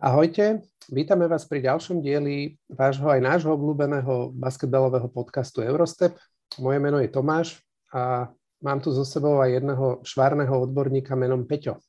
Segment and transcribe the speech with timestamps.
[0.00, 6.16] Ahojte, vítame vás pri ďalšom dieli vášho aj nášho obľúbeného basketbalového podcastu Eurostep.
[6.56, 7.60] Moje meno je Tomáš
[7.92, 8.32] a
[8.64, 11.84] mám tu so sebou aj jedného švárneho odborníka menom Peťo.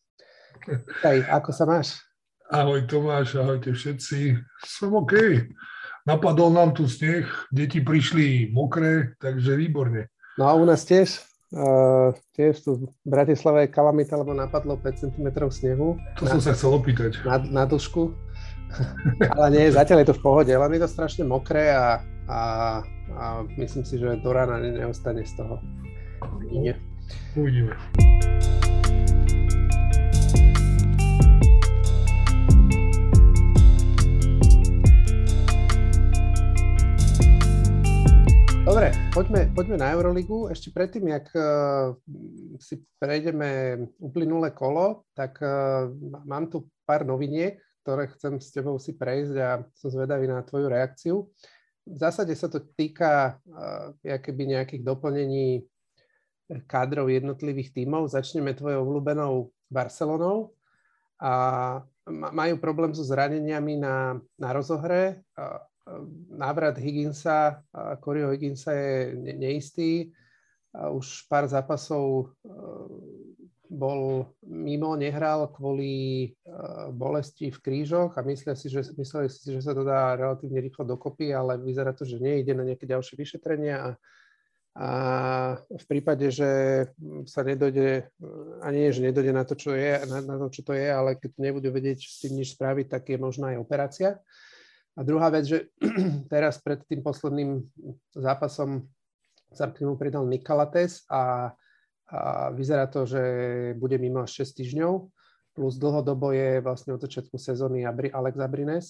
[1.07, 2.03] Hej, ako sa máš?
[2.51, 4.35] Ahoj Tomáš, ahojte všetci.
[4.67, 5.15] Som OK.
[6.03, 10.11] Napadol nám tu sneh, deti prišli mokré, takže výborne.
[10.35, 15.03] No a u nás tiež, uh, tiež tu v Bratislave je kalamita, lebo napadlo 5
[15.07, 15.99] cm snehu.
[16.19, 17.21] To som sa chcel opýtať.
[17.23, 18.11] Na, na dĺžku.
[19.35, 21.99] Ale nie, zatiaľ je to v pohode, len je to strašne mokré a,
[22.31, 22.41] a,
[23.19, 23.25] a
[23.59, 25.59] myslím si, že do rána neostane z toho.
[26.51, 26.79] Nie.
[27.35, 27.75] Uvidíme.
[38.61, 40.45] Dobre, poďme, poďme na Euroligu.
[40.53, 41.97] Ešte predtým, jak uh,
[42.61, 45.89] si prejdeme uplynulé kolo, tak uh,
[46.29, 50.69] mám tu pár noviniek, ktoré chcem s tebou si prejsť a som zvedavý na tvoju
[50.69, 51.25] reakciu.
[51.89, 55.65] V zásade sa to týka uh, nejakých doplnení
[56.69, 58.13] kádrov jednotlivých tímov.
[58.13, 60.53] Začneme tvojou obľúbenou Barcelonou.
[61.17, 61.33] A
[62.13, 65.25] majú problém so zraneniami na, na rozohre.
[65.33, 65.65] Uh,
[66.31, 67.63] návrat Higginsa,
[67.99, 70.11] Coreyho Higginsa je neistý.
[70.71, 72.47] Už pár zápasov e,
[73.71, 76.29] bol mimo, nehral kvôli e,
[76.91, 80.83] bolesti v krížoch a myslia si, že, mysleli si, že sa to dá relatívne rýchlo
[80.83, 83.89] dokopy, ale vyzerá to, že nie, na nejaké ďalšie vyšetrenia a,
[84.75, 84.89] a
[85.71, 86.51] v prípade, že
[87.27, 88.11] sa nedojde,
[88.59, 91.15] ani nie, že nedojde na to, čo je, na, na to, čo to je, ale
[91.15, 94.19] keď nebudú vedieť s tým nič spraviť, tak je možná aj operácia.
[94.97, 95.59] A druhá vec, že
[96.33, 97.63] teraz pred tým posledným
[98.15, 98.87] zápasom
[99.51, 101.51] sa k nemu pridal Nikalates a,
[102.11, 103.21] a vyzerá to, že
[103.75, 104.93] bude mimo až 6 týždňov,
[105.51, 108.87] plus dlhodobo je vlastne od začiatku sezóny Alex Abrines.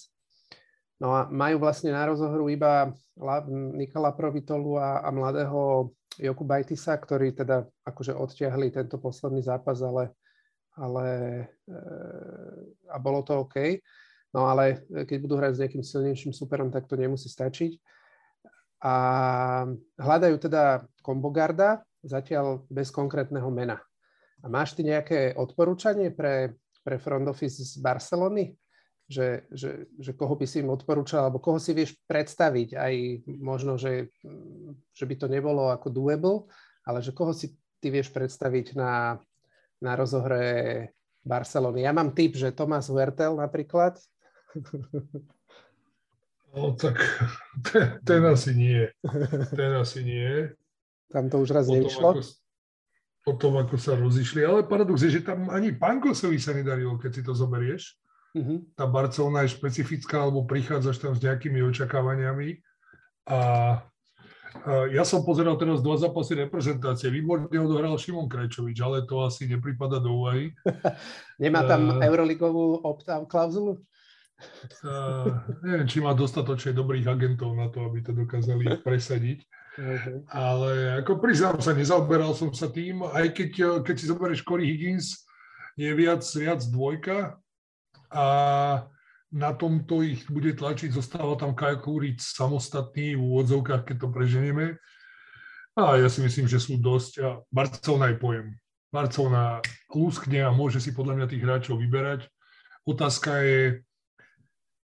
[1.02, 2.94] No a majú vlastne na rozohru iba
[3.74, 5.90] Nikola Provitolu a, a mladého
[6.22, 10.14] Joku Bajtisa, ktorí teda akože odtiahli tento posledný zápas, ale,
[10.78, 11.06] ale
[11.66, 11.76] e,
[12.94, 13.82] a bolo to OK.
[14.32, 17.78] No ale e, keď budú hrať s nejakým silnejším superom, tak to nemusí stačiť.
[18.82, 18.96] A
[20.02, 23.78] hľadajú teda kombogarda, zatiaľ bez konkrétneho mena.
[24.42, 28.58] A máš ty nejaké odporúčanie pre, pre front office z Barcelony?
[29.12, 32.94] Že, že, že koho by si im odporúčal, alebo koho si vieš predstaviť, aj
[33.28, 34.08] možno, že,
[34.96, 36.48] že by to nebolo ako doable,
[36.88, 39.20] ale že koho si ty vieš predstaviť na,
[39.84, 40.88] na rozohre
[41.28, 41.84] Barcelony.
[41.84, 44.00] Ja mám tip, že Tomás Huertel napríklad,
[46.52, 47.00] No tak
[47.64, 48.92] ten, ten asi nie.
[49.56, 50.52] Ten asi nie.
[51.08, 52.10] Tam to už raz potom, nevyšlo?
[52.12, 52.22] Ako,
[53.24, 54.44] potom, ako sa rozišli.
[54.44, 57.96] Ale paradox je, že tam ani Pankosovi sa nedarilo, keď si to zoberieš.
[58.36, 58.64] Uh-huh.
[58.76, 62.64] Tá Barcelona je špecifická, alebo prichádzaš tam s nejakými očakávaniami.
[63.28, 63.40] A, a
[64.92, 67.12] ja som pozeral teraz dva zápasy reprezentácie.
[67.12, 70.52] Výborne odohral Šimon Krajčovič, ale to asi nepripada do úvahy.
[71.44, 73.80] Nemá tam uh, Euroligovú opt-out klauzulu?
[74.82, 79.46] Uh, neviem, či má dostatočne dobrých agentov na to, aby to dokázali presadiť.
[79.72, 80.20] Okay.
[80.28, 83.50] Ale ako priznám sa, nezaoberal som sa tým, aj keď,
[83.88, 85.24] keď si zoberieš Corey Higgins,
[85.80, 87.40] je viac, viac dvojka
[88.12, 88.28] a
[89.32, 94.76] na tomto ich bude tlačiť, zostáva tam Kyle Kuric samostatný v úvodzovkách, keď to preženieme.
[95.80, 97.14] A ja si myslím, že sú dosť.
[97.24, 98.48] A Barcelona aj pojem.
[98.92, 102.28] Barcelona lúskne a môže si podľa mňa tých hráčov vyberať.
[102.84, 103.88] Otázka je,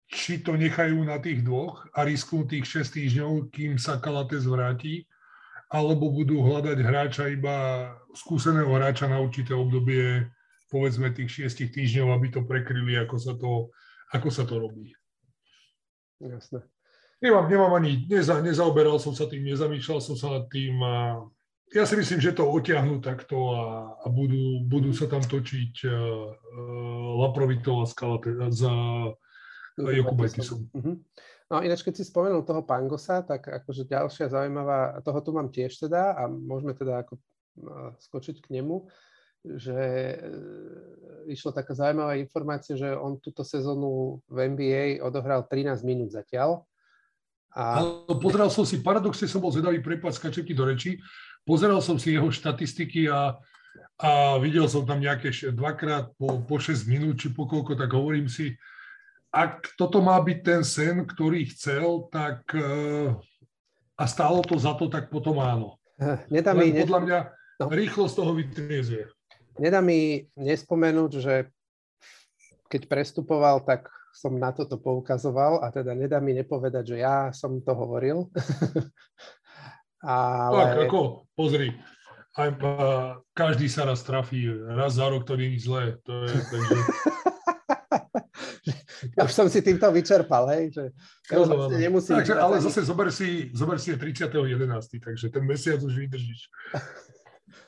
[0.06, 5.02] či to nechajú na tých dvoch a risknú tých 6 týždňov, kým sa Kalates vráti,
[5.66, 10.30] alebo budú hľadať hráča iba skúseného hráča na určité obdobie,
[10.70, 13.74] povedzme tých 6 týždňov, aby to prekryli, ako sa to,
[14.14, 14.94] ako sa to robí.
[16.22, 16.62] Jasné.
[17.18, 21.24] Nemám, nemám ani, neza, nezaoberal som sa tým, nezamýšľal som sa nad tým a
[21.74, 23.62] ja si myslím, že to otiahnu takto a,
[23.98, 28.70] a budú, budú sa tam točiť uh, uh, Laprovitov a Skalate, za
[29.76, 30.58] Jokubajtisom.
[30.72, 30.80] Uh-huh.
[30.80, 30.94] Mhm.
[31.46, 35.78] No ináč, keď si spomenul toho Pangosa, tak akože ďalšia zaujímavá, toho tu mám tiež
[35.78, 37.22] teda a môžeme teda ako
[38.02, 38.90] skočiť k nemu,
[39.46, 40.16] že e,
[41.30, 46.66] išla taká zaujímavá informácia, že on túto sezónu v NBA odohral 13 minút zatiaľ.
[47.54, 47.80] A...
[47.80, 50.98] Ale pozeral som si, paradoxne som bol zvedavý, prepad, skačem ti do reči,
[51.46, 53.38] pozeral som si jeho štatistiky a,
[54.02, 58.26] a videl som tam nejaké dvakrát po, po 6 minút, či po koľko, tak hovorím
[58.26, 58.52] si,
[59.36, 63.12] ak toto má byť ten sen, ktorý chcel, tak uh,
[63.96, 65.76] a stálo to za to, tak potom áno.
[66.28, 67.18] Nedá mi, podľa mňa
[67.60, 67.66] no.
[67.72, 69.04] rýchlo z toho vytriezuje.
[69.56, 71.34] Nedá mi nespomenúť, že
[72.68, 77.60] keď prestupoval, tak som na toto poukazoval a teda nedá mi nepovedať, že ja som
[77.60, 78.28] to hovoril.
[80.04, 80.60] Ale...
[80.60, 81.72] Tak, ako, pozri,
[82.36, 84.44] aj, uh, každý sa raz trafí,
[84.76, 85.84] raz za rok to nie je zlé.
[86.04, 86.76] To je, takže...
[89.16, 90.84] ja už som si týmto vyčerpal, hej, že
[91.32, 91.68] no, no, no.
[91.72, 92.12] nemusí...
[92.12, 96.40] Takže, ale zase zober si, zober si 30.11., takže ten mesiac už vydržíš.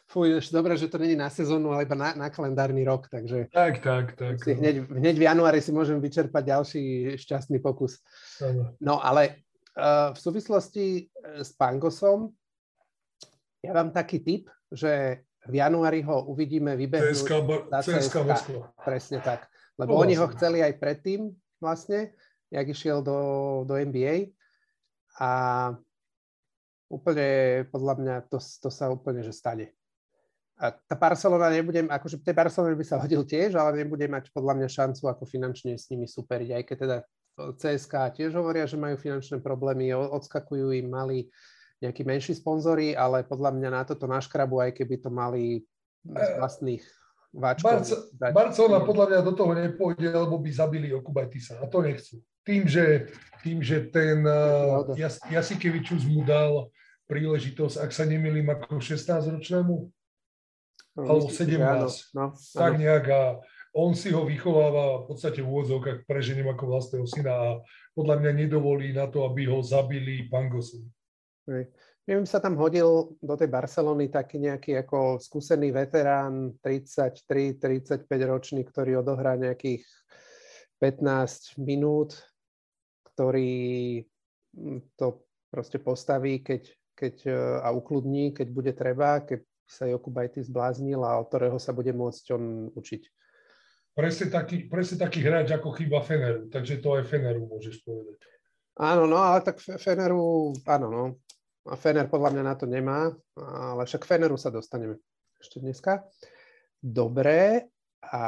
[0.09, 3.53] Fuj, dobre, že to není na sezónu, ale iba na, na kalendárny rok, takže...
[3.53, 4.41] Tak, tak, tak.
[4.41, 6.85] Si hneď, hneď v januári si môžem vyčerpať ďalší
[7.21, 8.01] šťastný pokus.
[8.41, 8.73] Ano.
[8.81, 9.45] No ale
[9.77, 12.33] uh, v súvislosti eh, s Pangosom
[13.61, 17.33] ja mám taký tip, že v januári ho uvidíme vybehnúť CSK,
[17.85, 18.49] CSK, CSK
[18.81, 19.45] Presne tak.
[19.79, 21.31] Lebo no, oni ho chceli aj predtým
[21.63, 22.13] vlastne,
[22.51, 23.19] jak išiel do,
[23.63, 24.35] do NBA.
[25.23, 25.31] A
[26.91, 29.73] úplne, podľa mňa, to, to sa úplne, že stane.
[30.59, 34.59] A tá Barcelona nebudem, akože tej Barcelona by sa hodil tiež, ale nebude mať podľa
[34.59, 36.97] mňa šancu ako finančne s nimi superiť, aj keď teda
[37.39, 41.31] CSK tiež hovoria, že majú finančné problémy, odskakujú im mali
[41.79, 45.63] nejakí menší sponzory, ale podľa mňa na toto naškrabu, aj keby to mali
[46.03, 46.83] z e,
[47.39, 47.71] váčkov.
[47.71, 48.03] Barce-
[48.35, 52.19] Barcelona podľa mňa do toho nepôjde, lebo by zabili Okubajtisa a to nechcú.
[52.43, 56.69] Tým, že, tým, že ten uh, Jas- Jasikevičus mu dal
[57.09, 59.75] príležitosť, ak sa nemýlim, ako 16-ročnému,
[60.99, 61.57] no, alebo 17.
[61.57, 62.81] Áno, no, tak áno.
[62.85, 63.23] nejak a
[63.73, 67.49] on si ho vychováva v podstate v úvodzovkách preženiem ako vlastného syna a
[67.97, 70.89] podľa mňa nedovolí na to, aby ho zabili Pangosom.
[72.09, 79.05] Neviem, sa tam hodil do tej Barcelony taký nejaký ako skúsený veterán, 33-35 ročný, ktorý
[79.05, 79.85] odohrá nejakých
[80.81, 82.17] 15 minút,
[83.13, 84.01] ktorý
[84.57, 90.09] hm, to proste postaví keď, keď, e, a ukludní, keď bude treba, keď sa Joku
[90.09, 93.03] Bajty zbláznil a od ktorého sa bude môcť on učiť.
[93.93, 98.17] Presne taký, presne taký hráč ako chyba Feneru, takže to aj Feneru môžeš povedať.
[98.81, 101.05] Áno, no, ale tak Feneru, áno, no.
[101.69, 104.97] A Fener podľa mňa na to nemá, ale však Feneru sa dostaneme
[105.37, 106.01] ešte dneska.
[106.81, 107.69] Dobre.
[108.09, 108.23] A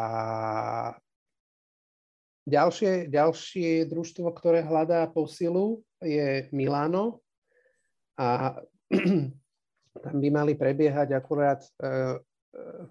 [2.44, 7.24] ďalšie, ďalšie družstvo, ktoré hľadá posilu, je Milano.
[8.20, 8.60] A
[10.04, 12.84] tam by mali prebiehať akurát uh, uh,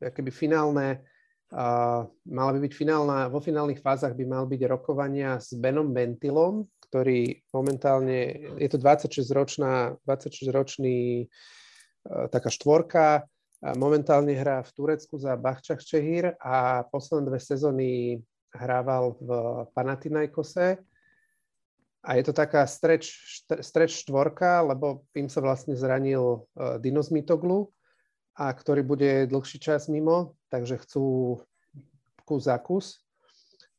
[0.00, 1.04] keby finálne,
[1.52, 6.64] uh, mala by byť finálna, vo finálnych fázach by mal byť rokovania s Benom Bentilom,
[6.86, 11.26] ktorý momentálne, je to 26-ročná, 26-ročný e,
[12.30, 13.26] taká štvorka,
[13.74, 17.88] momentálne hrá v Turecku za Bachčach Čehír a posledné dve sezóny
[18.52, 19.28] hrával v
[19.72, 20.78] Panathinaikose.
[22.06, 23.10] A je to taká streč,
[23.42, 27.74] streč štvorka, lebo tým sa vlastne zranil e, Dinos Mitoglu,
[28.36, 31.40] a ktorý bude dlhší čas mimo, takže chcú
[32.28, 33.00] kus za kus.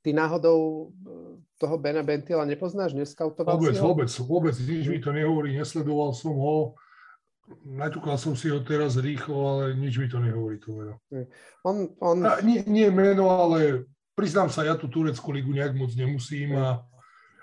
[0.07, 1.11] Ty náhodou e,
[1.59, 2.95] toho Bena Bentila nepoznáš?
[2.95, 3.91] Neskautoval vôbec, si ho?
[3.91, 6.79] Vôbec, vôbec, nič mi to nehovorí, nesledoval som ho.
[7.67, 10.95] Naťukal som si ho teraz rýchlo, ale nič mi to nehovorí to meno.
[11.67, 12.23] On, on...
[12.23, 13.83] A, nie, nie meno, ale
[14.15, 16.79] priznám sa, ja tú tureckú ligu nejak moc nemusím a,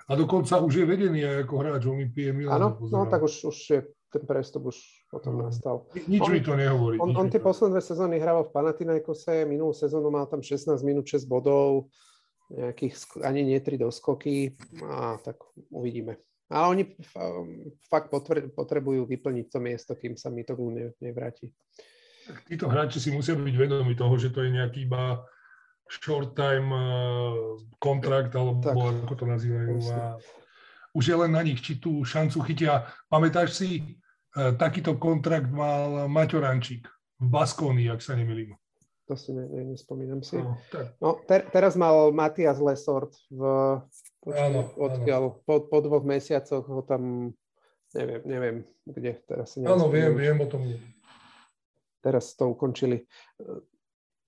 [0.09, 2.81] a dokonca už je vedený aj ako hráč Olympie Milano.
[2.81, 4.81] Áno, no tak už, už je ten prestup už
[5.13, 5.53] potom no.
[5.53, 5.85] nastal.
[6.09, 6.97] Nič on, mi to nehovorí.
[6.97, 11.05] On, on tie posledné dve sezóny hrával v Panathinaikose, minulú sezónu mal tam 16 minút,
[11.13, 11.93] 6 bodov,
[12.53, 15.41] nejakých ani nie tri doskoky a tak
[15.73, 16.21] uvidíme.
[16.53, 16.85] Ale oni
[17.89, 18.13] fakt
[18.53, 20.53] potrebujú vyplniť to miesto, kým sa mi to
[21.01, 21.49] nevráti.
[22.49, 25.25] Títo hráči si musia byť vedomi toho, že to je nejaký iba
[25.89, 28.77] short time uh, kontrakt, alebo tak.
[29.05, 29.77] ako to nazývajú.
[29.93, 30.17] A
[30.97, 32.89] už je len na nich, či tú šancu chytia.
[33.13, 34.01] Pamätáš si,
[34.37, 36.89] uh, takýto kontrakt mal Maťo Rančík
[37.21, 38.57] v Baskónii, ak sa nemýlim.
[39.05, 40.41] To si ne, ne, nespomínam si.
[40.41, 40.57] No,
[40.97, 43.43] no ter, teraz mal Matias Lesort v,
[44.33, 47.33] áno, odkiaľ, Po, po dvoch mesiacoch ho tam,
[47.93, 48.57] neviem, neviem
[48.89, 50.65] kde, teraz si Áno, viem, viem o tom.
[52.05, 53.05] Teraz to ukončili.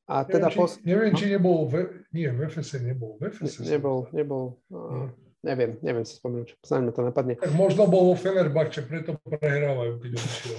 [0.07, 0.71] A neviem, teda či, pos...
[0.85, 3.17] neviem, či nebol, v, nie, v FS nebol.
[3.21, 4.61] V FS nebol, nebol.
[4.73, 5.09] Uh,
[5.45, 7.35] neviem, neviem si spomenúť, snáď ma to napadne.
[7.37, 10.59] Tak možno bol vo Fenerbahče, preto prehrávajú, keď odišiel.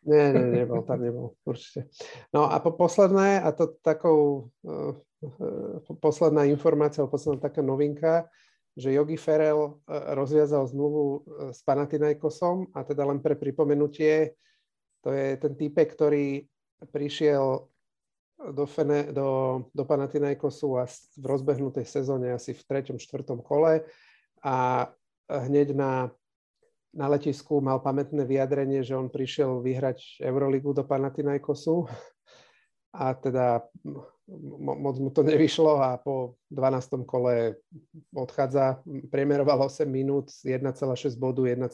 [0.00, 1.92] Nie, nie, nebol, tam nebol, určite.
[2.32, 4.96] No a po posledné, a to takou uh,
[6.00, 8.24] posledná informácia, posledná taká novinka,
[8.72, 9.72] že Yogi Ferel uh,
[10.16, 14.40] rozviazal zmluvu s Panathinaikosom a teda len pre pripomenutie,
[15.04, 16.48] to je ten typek, ktorý
[16.88, 17.68] prišiel
[18.40, 19.28] do, Fene, do,
[19.76, 23.84] do Panathinaikosu a v rozbehnutej sezóne asi v treťom, štvrtom kole
[24.40, 24.88] a
[25.28, 26.08] hneď na
[26.90, 31.86] na letisku mal pamätné vyjadrenie, že on prišiel vyhrať Euroligu do Panathinaikosu
[32.90, 33.62] a teda
[34.58, 37.06] moc mu to nevyšlo a po 12.
[37.06, 37.62] kole
[38.14, 38.82] odchádza.
[39.10, 41.70] Priemeroval 8 minút, 1,6 bodu, 1,8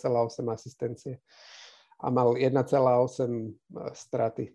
[0.53, 1.21] asistencie
[1.97, 3.53] a mal 1,8 e,
[3.97, 4.53] straty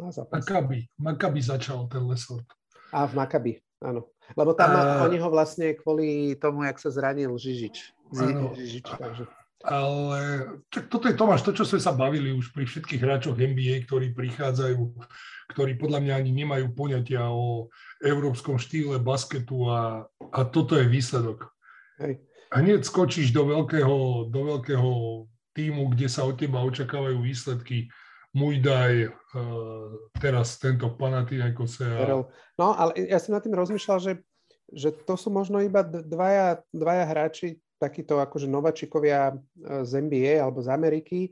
[0.00, 0.40] na zápas.
[0.40, 2.48] Makabi, Makabi začal ten Lesort.
[2.96, 3.52] A v Makabi,
[3.84, 4.08] áno.
[4.32, 5.04] Lebo tam a...
[5.04, 7.76] oni ho vlastne kvôli tomu, jak sa zranil Žižič.
[8.56, 9.28] Žižič takže.
[9.60, 13.84] Ale tak toto je Tomáš, to, čo sme sa bavili už pri všetkých hráčoch NBA,
[13.84, 14.80] ktorí prichádzajú,
[15.52, 17.68] ktorí podľa mňa ani nemajú poňatia o
[18.00, 21.52] európskom štýle basketu a, a toto je výsledok.
[22.00, 22.24] Hej.
[22.50, 24.90] Hneď skočíš do veľkého, do veľkého
[25.52, 27.92] týmu, kde sa od teba očakávajú výsledky.
[28.32, 31.84] Môj daj, uh, teraz tento Panathinaikose.
[31.84, 32.24] A...
[32.56, 34.12] No, ale ja som nad tým rozmýšľal, že,
[34.72, 39.34] že to sú možno iba dvaja, dvaja hráči, takíto akože novačikovia e,
[39.88, 41.30] z NBA alebo z Ameriky e,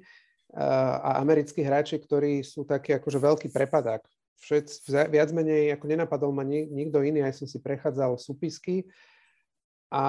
[1.05, 4.01] a americkí hráči, ktorí sú takí akože veľký prepadák.
[4.39, 8.87] Všetci, viac menej, ako nenapadol ma nikto iný, aj som si prechádzal súpisky
[9.89, 10.05] a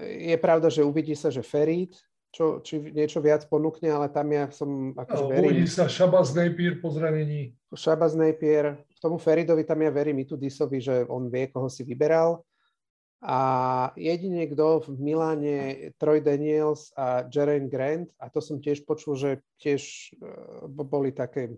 [0.00, 1.98] je pravda, že uvidí sa, že Ferit,
[2.30, 5.50] čo, či niečo viac ponúkne, ale tam ja som akože verím.
[5.50, 7.54] Uvidí sa Šabas Napier po zranení.
[7.74, 11.82] Šabas Napier, tomu Feridovi tam ja verím i tu Disovi, že on vie, koho si
[11.82, 12.42] vyberal.
[13.24, 13.38] A
[13.96, 15.58] jedine kto v Miláne,
[15.96, 20.28] Troy Daniels a Jaren Grant, a to som tiež počul, že tiež e,
[20.68, 21.56] boli také e,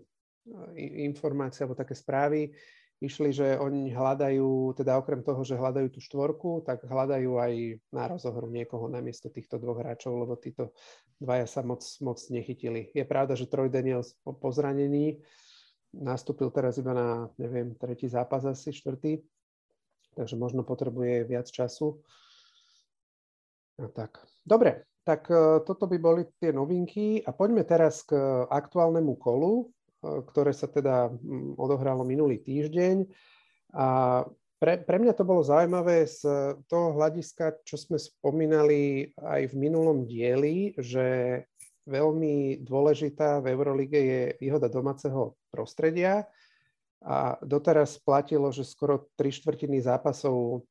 [1.03, 2.55] informácie alebo také správy,
[3.03, 7.53] išli, že oni hľadajú, teda okrem toho, že hľadajú tú štvorku, tak hľadajú aj
[7.91, 10.71] na rozohru niekoho namiesto týchto dvoch hráčov, lebo títo
[11.21, 12.95] dvaja sa moc, moc nechytili.
[12.95, 15.19] Je pravda, že Troy Daniels po, po zranení
[15.93, 19.19] nastúpil teraz iba na, neviem, tretí zápas asi, štvrtý,
[20.17, 22.01] takže možno potrebuje viac času.
[23.77, 24.25] A tak.
[24.41, 28.17] Dobre, tak e, toto by boli tie novinky a poďme teraz k
[28.49, 29.65] aktuálnemu kolu, e,
[30.25, 31.13] ktoré sa teda
[31.61, 33.05] odohralo minulý týždeň.
[33.77, 33.87] A
[34.57, 36.25] pre, pre mňa to bolo zaujímavé z
[36.65, 41.45] toho hľadiska, čo sme spomínali aj v minulom dieli, že
[41.85, 46.25] veľmi dôležitá v Eurolige je výhoda domáceho prostredia
[47.05, 50.65] a doteraz platilo, že skoro tri štvrtiny zápasov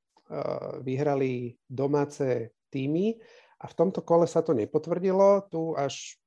[0.83, 3.15] vyhrali domáce týmy
[3.63, 5.47] a v tomto kole sa to nepotvrdilo.
[5.49, 6.19] Tu až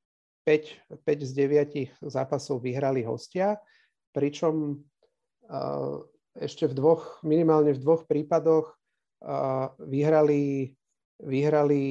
[0.48, 1.32] 5, 5 z
[2.00, 3.60] 9 zápasov vyhrali hostia,
[4.16, 4.80] pričom
[6.40, 8.72] ešte v dvoch, minimálne v dvoch prípadoch
[9.84, 10.72] vyhrali,
[11.20, 11.84] vyhrali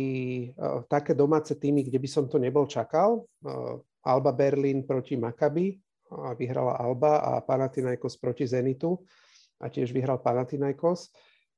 [0.89, 3.29] také domáce týmy, kde by som to nebol čakal.
[4.01, 5.77] Alba Berlin proti Maccabi,
[6.11, 9.05] vyhrala Alba a Panathinaikos proti Zenitu
[9.61, 11.13] a tiež vyhral Panathinaikos.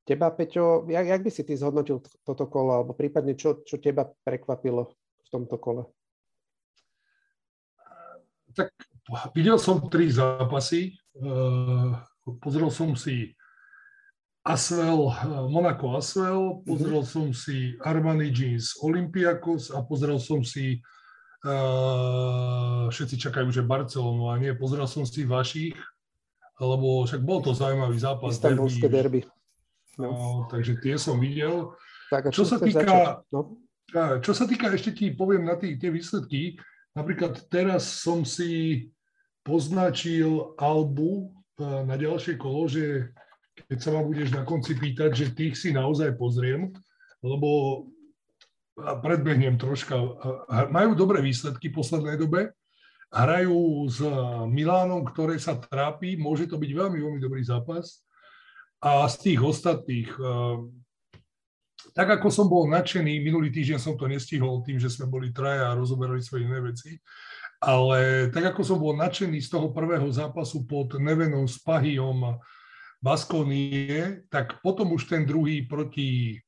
[0.05, 4.09] Teba, Peťo, jak, jak by si ty zhodnotil toto kolo, alebo prípadne čo, čo teba
[4.09, 4.91] prekvapilo
[5.23, 5.87] v tomto kole?
[8.57, 8.75] Tak
[9.37, 10.99] videl som tri zápasy.
[11.15, 11.95] Uh,
[12.43, 13.31] pozrel som si
[14.41, 15.13] Asvel,
[15.53, 17.13] Monaco Asvel, pozrel mm-hmm.
[17.13, 20.81] som si Armani Jeans Olympiakos a pozrel som si
[22.91, 24.53] všetci čakajú, že Barcelonu a nie.
[24.53, 25.77] Pozrel som si vašich,
[26.61, 28.37] lebo však bol to zaujímavý zápas.
[28.37, 29.25] Istanbulské derby.
[29.97, 30.09] No.
[30.09, 31.73] Uh, takže tie som videl.
[32.13, 33.61] Tak, čo, čo sa týka, no?
[34.21, 36.59] čo sa týka, ešte ti poviem na tí, tie výsledky.
[36.93, 38.87] Napríklad teraz som si
[39.47, 41.31] poznačil Albu
[41.61, 43.15] na ďalšie kolo, že
[43.69, 46.73] keď sa ma budeš na konci pýtať, že tých si naozaj pozriem,
[47.21, 47.85] lebo
[49.01, 49.97] predbehnem troška.
[50.71, 52.53] Majú dobré výsledky v poslednej dobe.
[53.11, 53.99] Hrajú s
[54.47, 56.15] Milánom, ktoré sa trápi.
[56.15, 58.07] Môže to byť veľmi, veľmi dobrý zápas.
[58.81, 60.09] A z tých ostatných,
[61.93, 65.69] tak ako som bol nadšený, minulý týždeň som to nestihol tým, že sme boli traja
[65.69, 66.97] a rozoberali svoje iné veci,
[67.61, 72.41] ale tak ako som bol nadšený z toho prvého zápasu pod Nevenom s Pahijom
[73.05, 76.41] Baskonie, tak potom už ten druhý proti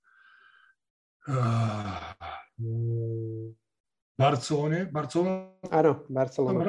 [4.18, 4.86] Barcelone.
[4.90, 5.54] Barcelona?
[5.70, 6.60] Áno, Barcelona.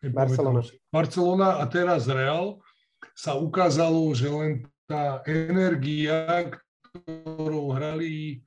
[0.00, 0.60] Barcelona.
[0.92, 2.60] Barcelona a teraz Real
[3.12, 6.48] sa ukázalo, že len tá energia,
[6.92, 8.44] ktorou hrali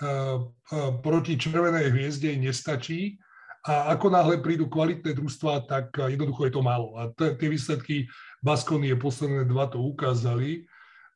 [0.00, 3.20] uh, uh, proti Červenej hviezde, nestačí.
[3.68, 6.96] A ako náhle prídu kvalitné družstva, tak jednoducho je to málo.
[6.96, 8.08] A t- tie výsledky
[8.40, 10.64] Baskonie posledné dva to ukázali.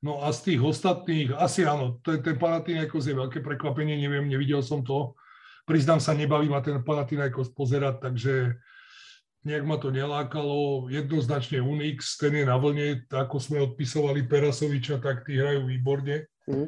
[0.02, 4.58] No a z tých ostatných, asi áno, ten, ten Panathinaikos je veľké prekvapenie, neviem, nevidel
[4.58, 5.14] som to.
[5.62, 8.58] Priznám sa, nebaví ma ten Panathinaikos pozerať, takže
[9.46, 10.90] nejak ma to nelákalo.
[10.90, 16.26] Jednoznačne Unix, ten je na vlne, ako sme odpisovali Perasoviča, tak tí hrajú výborne.
[16.50, 16.66] Mm.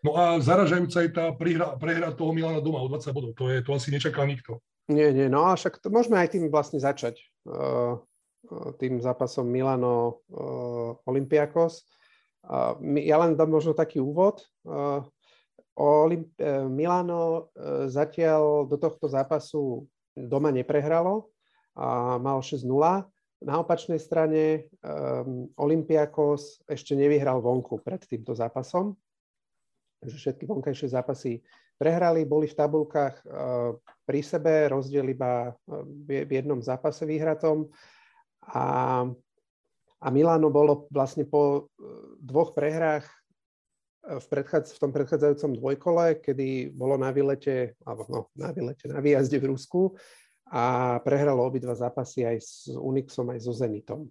[0.00, 3.36] No a zaražajúca je tá prehra, prehra toho Milana doma o 20 bodov.
[3.36, 4.64] To, je, to asi nečaká nikto.
[4.88, 7.20] Nie, nie, no a však to môžeme aj tým vlastne začať.
[7.44, 8.00] Uh,
[8.80, 10.24] tým zápasom Milano
[11.04, 11.84] Olympiakos.
[13.04, 14.40] Ja len dám možno taký úvod.
[15.76, 17.52] Olymp- Milano
[17.88, 19.84] zatiaľ do tohto zápasu
[20.16, 21.30] doma neprehralo
[21.76, 22.66] a mal 6-0.
[23.40, 28.92] Na opačnej strane um, Olympiakos ešte nevyhral vonku pred týmto zápasom.
[30.04, 31.40] Takže všetky vonkajšie zápasy
[31.80, 33.72] prehrali, boli v tabulkách uh,
[34.04, 35.56] pri sebe, rozdiel iba
[36.04, 37.64] v, jednom zápase vyhratom.
[38.44, 39.08] A,
[40.00, 41.68] a Milano bolo vlastne po
[42.20, 43.04] dvoch prehrách
[44.00, 49.04] v, predchádz, v tom predchádzajúcom dvojkole, kedy bolo na výlete, alebo no, na výlete, na
[49.04, 49.92] výjazde v Rusku,
[50.50, 54.08] a prehralo obidva zápasy aj s Unixom, aj so Zenitom.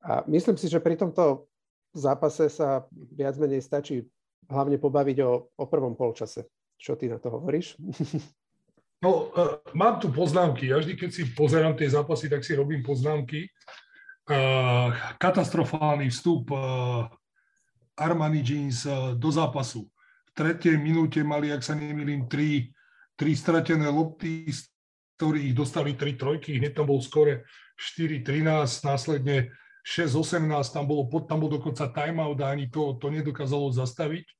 [0.00, 1.50] A myslím si, že pri tomto
[1.92, 4.08] zápase sa viac menej stačí
[4.48, 6.48] hlavne pobaviť o, o prvom polčase.
[6.80, 7.76] Čo ty na to hovoríš?
[9.04, 10.72] No, uh, mám tu poznámky.
[10.72, 13.52] Ja vždy, keď si pozerám tie zápasy, tak si robím poznámky.
[14.30, 17.10] Uh, katastrofálny vstup uh,
[17.98, 19.90] Armani Jeans uh, do zápasu.
[19.90, 22.70] V tretej minúte mali, ak sa nemýlim, tri,
[23.18, 24.70] tri stratené lopty, z
[25.18, 27.42] ktorých dostali tri trojky, hneď tam bol skore
[27.98, 29.50] 4-13, následne
[29.82, 34.30] 6-18, tam, bolo, tam bol dokonca timeout a ani to, to nedokázalo zastaviť.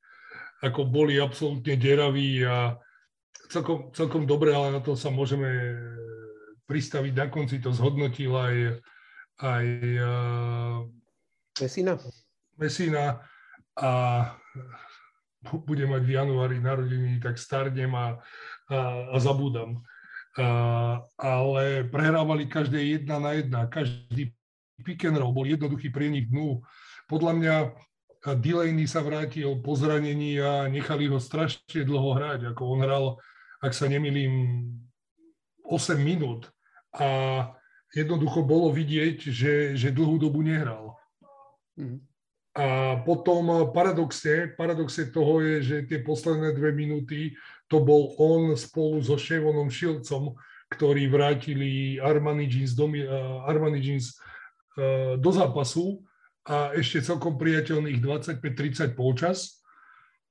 [0.71, 2.79] Ako boli absolútne deraví a
[3.51, 5.51] celkom, celkom dobre, ale na to sa môžeme
[6.71, 7.13] pristaviť.
[7.17, 8.79] Na konci to zhodnotil aj,
[9.41, 9.67] aj
[10.01, 10.77] uh,
[11.61, 11.93] Mesina.
[12.57, 13.05] Mesina
[13.77, 13.91] a
[15.65, 18.21] bude mať v januári narodení, tak starnem a,
[18.69, 18.79] a,
[19.13, 19.81] a zabúdam
[21.19, 24.31] ale prehrávali každé jedna na jedna, každý
[24.85, 26.63] pick and roll bol jednoduchý pre nich dnu.
[27.11, 27.55] Podľa mňa
[28.39, 33.05] Delaney sa vrátil po zranení a nechali ho strašne dlho hrať, ako on hral,
[33.65, 34.65] ak sa nemilím,
[35.67, 36.51] 8 minút
[36.95, 37.09] a
[37.95, 40.95] jednoducho bolo vidieť, že, že dlhú dobu nehral.
[41.75, 42.03] Mm.
[42.51, 47.39] A potom paradoxe, paradoxe toho je, že tie posledné dve minúty
[47.71, 50.35] to bol on spolu so Shevonom Šilcom,
[50.67, 54.19] ktorí vrátili Armani Jeans do, uh, Armani Jeans,
[54.75, 56.03] uh, do zápasu
[56.43, 59.63] a ešte celkom priateľných 25-30 polčas.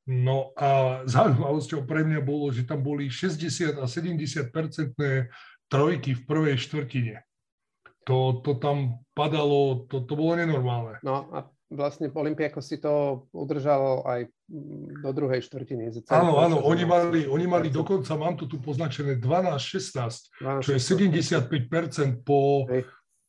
[0.04, 5.32] No a zaujímavosťou pre mňa bolo, že tam boli 60 a 70 percentné
[5.72, 7.29] trojky v prvej štvrtine.
[8.10, 10.98] To, to tam padalo, to, to bolo nenormálne.
[11.06, 14.26] No a vlastne Olympiako si to udržal aj
[15.06, 15.94] do druhej štvrtiny.
[16.10, 22.26] Áno, áno, oni mali, oni mali dokonca, mám to tu poznačené 12-16, čo je 75%
[22.26, 22.66] po,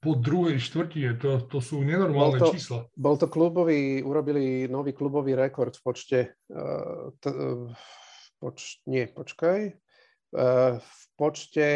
[0.01, 1.21] po druhej štvrtine.
[1.21, 2.88] To, to sú nenormálne bol to, čísla.
[2.97, 7.69] Bol to klubový, urobili nový klubový rekord v počte, uh, t, uh,
[8.40, 9.77] poč, nie, počkaj,
[10.33, 11.69] uh, v počte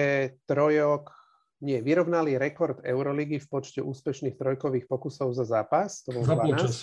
[0.48, 1.23] trojok
[1.62, 6.02] nie, vyrovnali rekord Euroligy v počte úspešných trojkových pokusov za zápas.
[6.08, 6.50] To bol za 12.
[6.50, 6.74] Počas.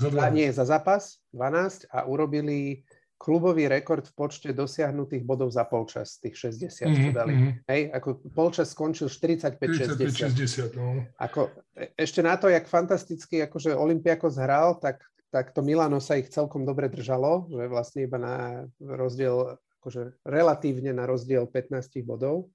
[0.00, 0.20] Za 12.
[0.20, 2.84] A nie, za zápas 12 a urobili
[3.22, 7.32] klubový rekord v počte dosiahnutých bodov za polčas, tých 60, mm-hmm, čo mhm, dali.
[7.38, 7.52] Mm-hmm.
[7.70, 10.74] Hej, ako polčas skončil 45-60.
[10.74, 11.06] no.
[11.22, 16.18] Ako, e, ešte na to, jak fantasticky akože Olympiakos hral, tak, tak to Milano sa
[16.18, 22.50] ich celkom dobre držalo, že vlastne iba na rozdiel, akože relatívne na rozdiel 15 bodov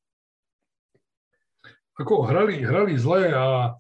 [1.97, 3.73] ako hrali, hrali zle a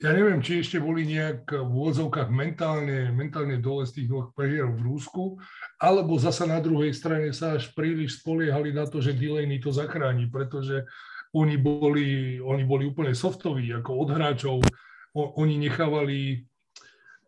[0.00, 4.64] ja neviem, či ešte boli nejak v úvodzovkách mentálne, mentálne dole z tých dvoch prehier
[4.72, 5.36] v Rúsku,
[5.76, 10.24] alebo zasa na druhej strane sa až príliš spoliehali na to, že Delaney to zachráni,
[10.32, 10.88] pretože
[11.36, 14.56] oni boli, oni boli úplne softoví, ako od hráčov.
[15.12, 16.48] O, oni nechávali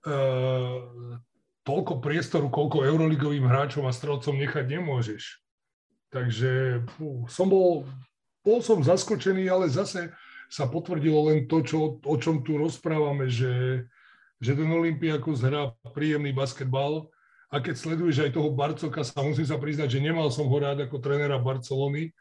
[0.08, 1.20] uh,
[1.68, 5.44] toľko priestoru, koľko euroligovým hráčom a strelcom nechať nemôžeš.
[6.08, 7.84] Takže fú, som bol
[8.42, 10.10] bol som zaskočený, ale zase
[10.52, 13.86] sa potvrdilo len to, čo, o čom tu rozprávame, že,
[14.36, 17.08] že ten Olympiakos hrá príjemný basketbal
[17.48, 20.84] a keď sleduješ aj toho Barcoka, sa musím sa priznať, že nemal som ho rád
[20.84, 22.12] ako trénera Barcelony,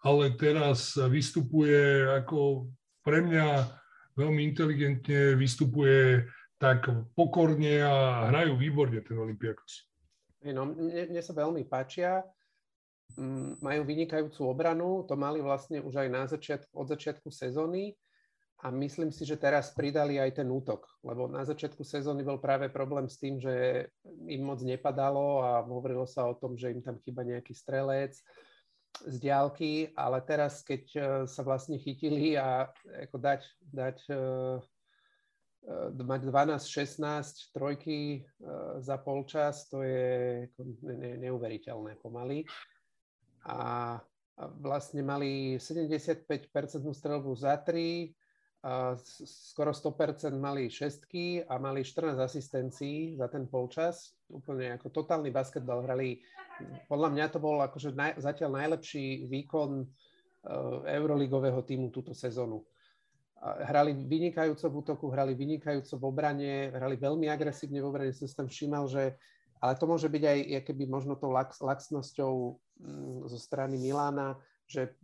[0.00, 2.68] ale teraz vystupuje ako
[3.04, 3.68] pre mňa
[4.16, 9.88] veľmi inteligentne, vystupuje tak pokorne a hrajú výborne ten Olympiakos.
[10.44, 12.24] No, mne, mne sa veľmi páčia
[13.62, 17.94] majú vynikajúcu obranu, to mali vlastne už aj na začiatku, od začiatku sezóny
[18.64, 22.72] a myslím si, že teraz pridali aj ten útok, lebo na začiatku sezóny bol práve
[22.72, 23.86] problém s tým, že
[24.26, 28.18] im moc nepadalo a hovorilo sa o tom, že im tam chýba nejaký strelec
[29.04, 32.70] z diálky, ale teraz, keď e, sa vlastne chytili a
[33.10, 33.42] ako dať,
[33.74, 34.62] dať uh,
[35.90, 38.22] mať 12-16 trojky
[38.84, 40.44] za polčas, to je
[41.24, 42.44] neuveriteľné pomaly
[43.44, 44.00] a
[44.58, 46.26] vlastne mali 75%
[46.90, 48.12] strelbu za 3
[49.24, 54.16] skoro 100% mali šestky a mali 14 asistencií za ten polčas.
[54.32, 56.24] Úplne ako totálny basketbal hrali.
[56.88, 62.64] Podľa mňa to bol akože naj, zatiaľ najlepší výkon uh, euroligového týmu túto sezónu.
[63.44, 68.16] Hrali vynikajúco v útoku, hrali vynikajúco v obrane, hrali veľmi agresívne v obrane.
[68.16, 69.20] Som si tam všímal, že
[69.62, 72.32] ale to môže byť aj keby možno tou lax, laxnosťou
[72.80, 74.94] mm, zo strany Milána, že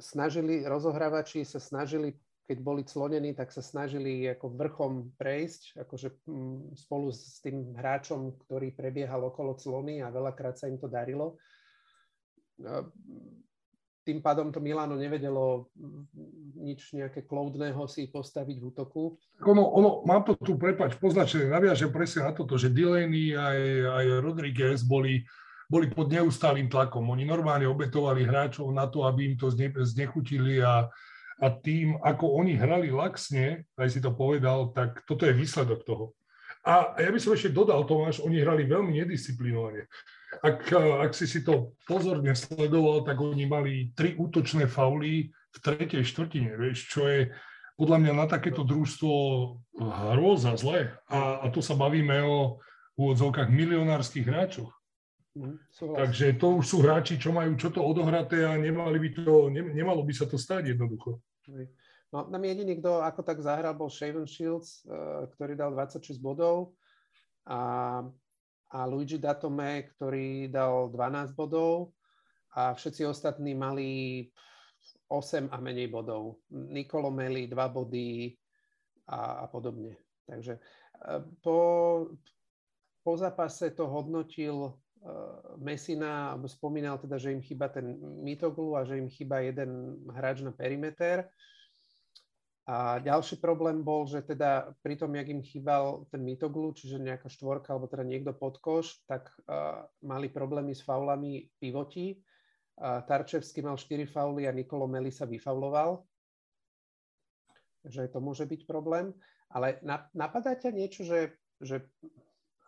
[0.00, 6.78] snažili, rozohrávači sa snažili keď boli clonení, tak sa snažili ako vrchom prejsť, akože mm,
[6.78, 11.34] spolu s tým hráčom, ktorý prebiehal okolo clony a veľakrát sa im to darilo.
[14.06, 15.66] Tým pádom to Milano nevedelo
[16.54, 19.18] nič nejaké kloudného si postaviť v útoku.
[19.42, 23.58] Ono, ono, mám to tu, prepač, poznačené, naviažem presne na toto, že Delaney aj,
[23.90, 25.26] aj Rodriguez boli,
[25.66, 27.02] boli pod neustálým tlakom.
[27.10, 30.86] Oni normálne obetovali hráčov na to, aby im to zne, znechutili a,
[31.42, 36.14] a tým, ako oni hrali laxne, aj si to povedal, tak toto je výsledok toho.
[36.66, 39.86] A ja by som ešte dodal, Tomáš, oni hrali veľmi nedisciplinovane.
[40.42, 46.04] Ak, ak si si to pozorne sledoval, tak oni mali tri útočné fauly v tretej
[46.04, 47.32] štvrtine, vieš, čo je
[47.76, 49.12] podľa mňa na takéto družstvo
[50.16, 50.96] hrôza zle.
[51.12, 52.60] A, a to sa bavíme o
[52.96, 54.72] úvodzovkách milionárskych hráčoch.
[55.36, 59.52] Mm, Takže to už sú hráči, čo majú čo to odohraté a nemali by to,
[59.52, 61.20] ne, nemalo by sa to stať jednoducho.
[62.08, 66.72] No, nám jediný, kto ako tak zahral, bol Shaven Shields, uh, ktorý dal 26 bodov
[67.44, 68.00] a,
[68.72, 71.94] a Luigi Datome, ktorý dal 12 bodov
[72.56, 74.26] a všetci ostatní mali
[75.10, 76.42] 8 a menej bodov.
[76.50, 78.34] Nicolo Meli 2 body
[79.10, 79.94] a, a podobne.
[80.26, 81.58] Takže uh, po,
[83.06, 84.74] po zápase to hodnotil
[85.06, 90.42] Eh, Mesina spomínal teda, že im chýba ten Mitoglu a že im chýba jeden hráč
[90.42, 91.30] na perimeter.
[92.66, 97.30] A ďalší problém bol, že teda pri tom, jak im chýbal ten Mitoglu, čiže nejaká
[97.30, 102.18] štvorka alebo teda niekto pod koš, tak uh, mali problémy s faulami pivoti.
[102.74, 106.02] Uh, Tarčevský mal 4 fauly a Nikolo Meli sa vyfauloval.
[107.86, 109.14] Takže to môže byť problém.
[109.54, 109.78] Ale
[110.10, 111.86] napadá ťa niečo, že, že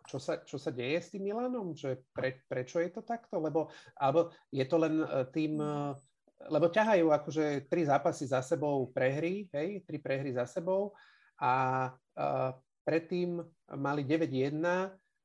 [0.09, 1.75] čo sa, čo sa deje s tým Milanom?
[1.77, 3.37] Že pre, prečo je to takto?
[3.37, 5.93] Lebo, alebo je to len e, tým, e,
[6.47, 10.95] lebo ťahajú akože tri zápasy za sebou prehry, hej, tri prehry za sebou
[11.35, 12.55] a uh,
[12.87, 13.43] predtým
[13.75, 14.63] mali 9-1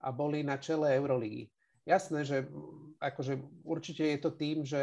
[0.05, 1.47] a boli na čele Eurolígy.
[1.85, 2.49] Jasné, že
[2.97, 4.83] akože určite je to tým, že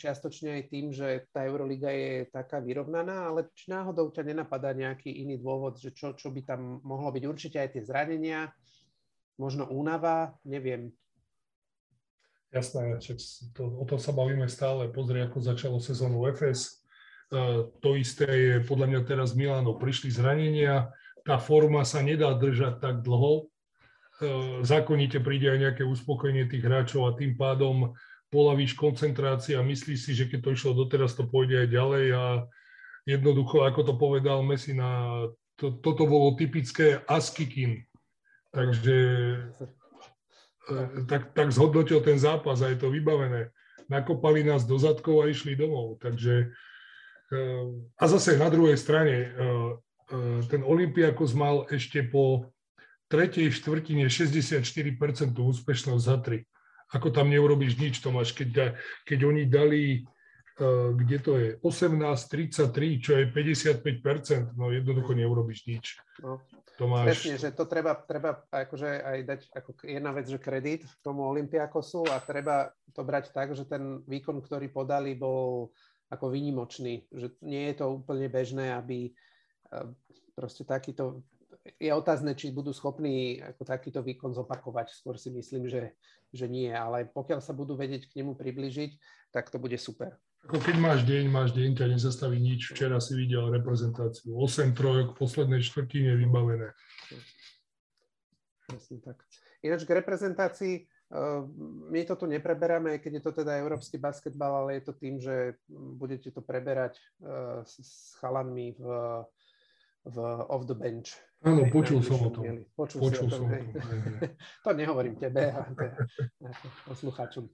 [0.00, 5.12] čiastočne aj tým, že tá Euroliga je taká vyrovnaná, ale či náhodou ťa nenapadá nejaký
[5.12, 7.24] iný dôvod, že čo, čo by tam mohlo byť.
[7.28, 8.48] Určite aj tie zranenia,
[9.36, 10.88] možno únava, neviem.
[12.52, 13.00] Jasné,
[13.56, 14.92] to, o tom sa bavíme stále.
[14.92, 16.84] Pozri, ako začalo sezónu FS.
[17.32, 19.72] Uh, to isté je podľa mňa teraz Milano.
[19.72, 20.92] Prišli zranenia,
[21.24, 23.48] tá forma sa nedá držať tak dlho.
[24.20, 27.96] Uh, zákonite príde aj nejaké uspokojenie tých hráčov a tým pádom
[28.28, 32.24] polavíš koncentrácia a myslíš si, že keď to išlo doteraz, to pôjde aj ďalej a
[33.08, 35.08] jednoducho, ako to povedal Messina,
[35.56, 37.84] to, toto bolo typické Askikin
[38.52, 38.96] Takže
[41.08, 43.50] tak, tak zhodnotil ten zápas a je to vybavené.
[43.90, 45.98] Nakopali nás do zadkov a išli domov.
[45.98, 46.54] Takže
[47.32, 47.64] eh,
[47.98, 49.70] a zase na druhej strane eh,
[50.46, 52.52] ten Olympiakos mal ešte po
[53.08, 54.64] tretej štvrtine 64%
[55.32, 56.44] úspešnosť za tri.
[56.92, 58.76] Ako tam neurobiš nič, Tomáš, keď,
[59.08, 60.04] keď oni dali,
[60.96, 65.86] kde to je, 18-33, čo je 55%, no jednoducho neurobiš nič.
[66.20, 66.44] No.
[66.76, 67.04] Tomáš...
[67.04, 72.08] Presne, že to treba, treba akože aj dať ako jedna vec, že kredit tomu Olympiakosu
[72.08, 75.68] a treba to brať tak, že ten výkon, ktorý podali, bol
[76.08, 77.08] ako výnimočný.
[77.12, 79.88] Že nie je to úplne bežné, aby eh,
[80.32, 81.24] proste takýto...
[81.78, 84.90] Je otázne, či budú schopní ako takýto výkon zopakovať.
[84.90, 85.94] Skôr si myslím, že,
[86.34, 86.72] že nie.
[86.72, 88.90] Ale pokiaľ sa budú vedieť k nemu približiť,
[89.30, 90.18] tak to bude super.
[90.42, 92.74] Ako keď máš deň, máš deň, ťa nezastaví nič.
[92.74, 94.34] Včera si videl reprezentáciu.
[94.34, 96.74] 8 trojok poslednej štvrtine vybavené.
[98.66, 99.22] Presne tak.
[99.62, 100.74] Ináč k reprezentácii,
[101.14, 101.46] uh,
[101.94, 105.54] my to tu nepreberáme, keď je to teda európsky basketbal, ale je to tým, že
[105.70, 106.98] budete to preberať
[107.62, 108.84] s, s chalanmi v,
[110.10, 110.16] v
[110.50, 111.14] off the bench.
[111.42, 112.42] Áno, počul som o tom.
[112.74, 113.62] Počul, počul som o tom.
[114.66, 115.94] to nehovorím tebe, ale
[116.90, 117.46] poslucháčom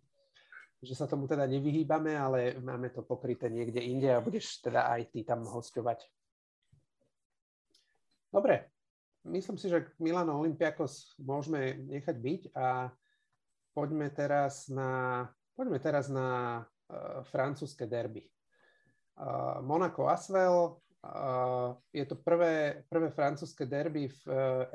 [0.83, 5.11] že sa tomu teda nevyhýbame, ale máme to pokryté niekde inde a budeš teda aj
[5.11, 6.07] ty tam hostovať.
[8.29, 8.71] Dobre,
[9.27, 12.93] myslím si, že Milano Olympiakos môžeme nechať byť a
[13.75, 15.25] poďme teraz na,
[15.57, 18.29] poďme teraz na uh, francúzske derby.
[19.19, 20.79] Uh, Monaco Asvel,
[21.95, 24.23] Je to prvé, prvé francúzske derby v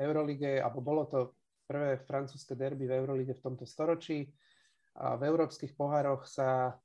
[0.00, 1.36] Eurolige, alebo bolo to
[1.68, 4.32] prvé francúzske derby v Eurolige v tomto storočí.
[4.94, 6.78] V európskych pohároch sa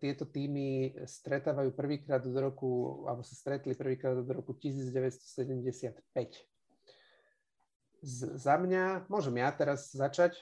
[0.00, 6.02] tieto týmy stretávajú prvýkrát od roku, alebo sa stretli prvýkrát od roku 1975.
[8.02, 10.34] Z, za mňa, môžem ja teraz začať,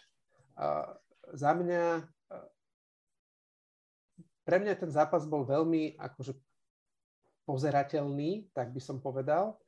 [1.35, 2.09] za mňa,
[4.47, 6.33] pre mňa ten zápas bol veľmi akože
[7.45, 9.59] pozerateľný, tak by som povedal.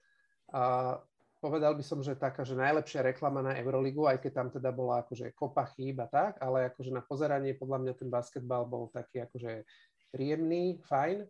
[1.43, 5.03] Povedal by som, že taká, že najlepšia reklama na Euroligu, aj keď tam teda bola
[5.03, 9.27] akože kopa chýb a tak, ale akože na pozeranie podľa mňa ten basketbal bol taký
[9.27, 9.67] akože
[10.15, 11.27] príjemný, fajn.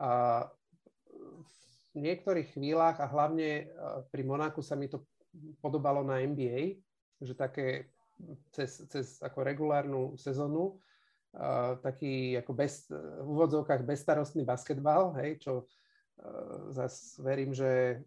[0.00, 0.08] A
[1.92, 3.68] v niektorých chvíľach a hlavne
[4.08, 5.04] pri Monaku sa mi to
[5.60, 6.80] podobalo na NBA,
[7.20, 7.92] že také
[8.56, 10.80] cez, cez ako regulárnu sezónu,
[11.36, 15.68] uh, taký ako bez, v úvodzovkách bezstarostný basketbal, hej, čo
[16.70, 18.00] zas verím, že eh,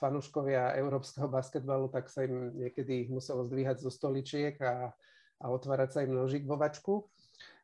[0.00, 4.92] fanúškovia európskeho basketbalu, tak sa im niekedy muselo zdvíhať zo stoličiek a,
[5.40, 7.08] a otvárať sa im nožík vo vačku.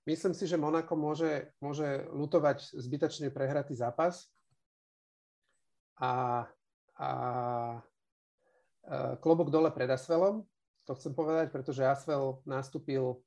[0.03, 4.27] Myslím si, že Monako môže, môže lutovať zbytočne prehratý zápas
[5.97, 6.13] a, a,
[6.99, 7.09] a
[8.89, 10.45] eh, klobok dole pred Asvelom,
[10.83, 13.23] to chcem povedať, pretože Asvel nastúpil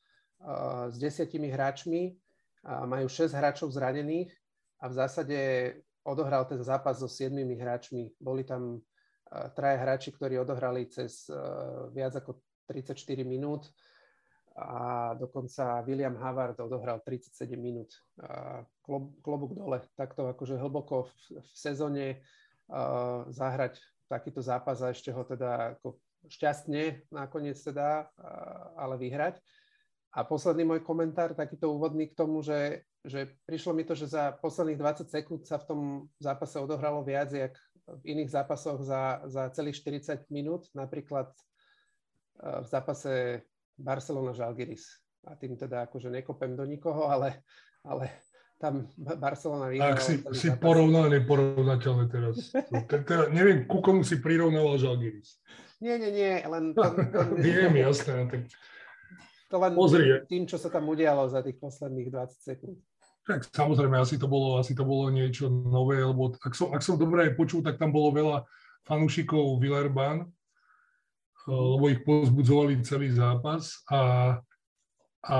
[0.91, 2.19] s desiatimi hráčmi,
[2.65, 4.33] a majú 6 hráčov zranených
[4.81, 5.39] a v zásade
[6.05, 8.13] odohral ten zápas so siedmimi hráčmi.
[8.21, 12.39] Boli tam uh, traja hráči, ktorí odohrali cez uh, viac ako
[12.69, 13.69] 34 minút
[14.55, 17.91] a dokonca William Havard odohral 37 minút.
[18.15, 22.05] Uh, klob, klobúk dole, takto akože hlboko v, v sezóne
[22.71, 25.99] uh, zahrať takýto zápas a ešte ho teda ako
[26.31, 29.43] šťastne nakoniec teda, uh, ale vyhrať.
[30.15, 34.31] A posledný môj komentár, takýto úvodný k tomu, že, že prišlo mi to, že za
[34.39, 35.79] posledných 20 sekúnd sa v tom
[36.23, 37.51] zápase odohralo viac, jak
[37.85, 41.35] v iných zápasoch za, za celých 40 minút, napríklad
[42.39, 43.43] eh, v zápase
[43.75, 45.03] Barcelona-Žalgiris.
[45.27, 47.43] A tým teda akože nekopem do nikoho, ale,
[47.83, 48.23] ale
[48.55, 49.99] tam Barcelona vyhrala.
[49.99, 52.55] Ak si, si porovnal neporovnateľné teraz.
[52.87, 55.43] teda, neviem, ku komu si prirovnal Žalgiris.
[55.83, 56.71] Nie, nie, nie, len...
[56.71, 58.15] To, to, Viem, jasné.
[58.15, 58.47] No tak
[59.55, 60.19] to len Pozri.
[60.27, 62.75] tým, čo sa tam udialo za tých posledných 20 sekúnd.
[63.23, 66.99] Tak samozrejme, asi to bolo, asi to bolo niečo nové, lebo ak som, ak som
[66.99, 68.43] dobre počul, tak tam bolo veľa
[68.83, 74.35] fanúšikov Villarban, eh, lebo ich pozbudzovali celý zápas a,
[75.23, 75.39] a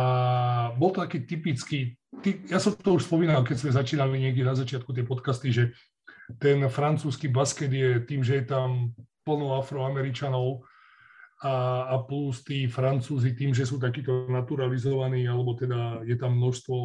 [0.79, 4.55] bol to taký typický, ty, ja som to už spomínal, keď sme začínali niekde na
[4.55, 5.75] začiatku tie podcasty, že
[6.39, 8.95] ten francúzsky basket je tým, že je tam
[9.27, 10.65] plno afroameričanov,
[11.43, 16.75] a, a plus tí Francúzi tým, že sú takíto naturalizovaní, alebo teda je tam množstvo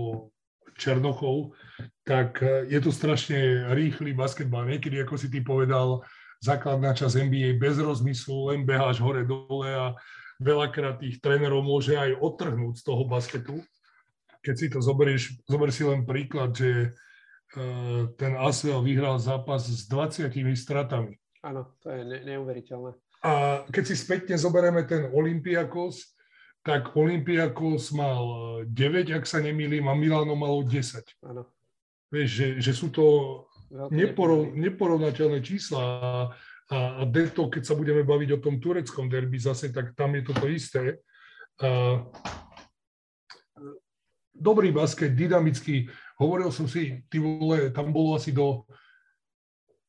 [0.74, 1.54] Černochov,
[2.02, 4.64] tak e, je to strašne rýchly basketbal.
[4.64, 6.00] Niekedy, ako si ty povedal,
[6.40, 9.86] základná časť NBA bez rozmyslu, len beháš hore-dole a
[10.40, 13.56] veľakrát tých trénerov môže aj odtrhnúť z toho basketu.
[14.40, 16.88] Keď si to zoberieš, zober si len príklad, že e,
[18.16, 21.20] ten Asvel vyhral zápas s 20 stratami.
[21.44, 22.96] Áno, to je ne- neuveriteľné.
[23.20, 26.16] A keď si spätne zoberieme ten Olympiakos,
[26.64, 28.24] tak Olympiakos mal
[28.64, 31.04] 9, ak sa nemýlim, a Milano malo 10.
[31.28, 31.48] Áno.
[32.08, 33.04] Vieš, že, že sú to
[33.92, 36.12] neporov, neporovnateľné čísla a,
[36.68, 40.46] a, deto, keď sa budeme baviť o tom tureckom derby zase, tak tam je toto
[40.50, 41.00] isté.
[41.60, 42.02] A,
[44.32, 45.86] dobrý basket, dynamický.
[46.16, 48.64] Hovoril som si, ty vole, tam bolo asi do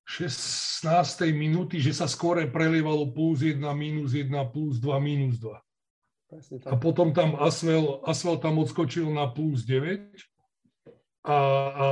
[0.08, 0.84] 16.
[1.32, 5.56] minúty, že sa skore prelievalo plus 1, minus 1, plus 2, minus 2.
[6.72, 10.16] A potom tam Asvel, Asvel tam odskočil na plus 9
[11.22, 11.88] a, a,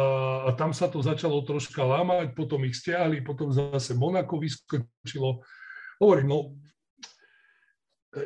[0.48, 5.44] a tam sa to začalo troška lámať, potom ich stiahli, potom zase Monako vyskočilo.
[6.00, 6.40] Hovorím, no,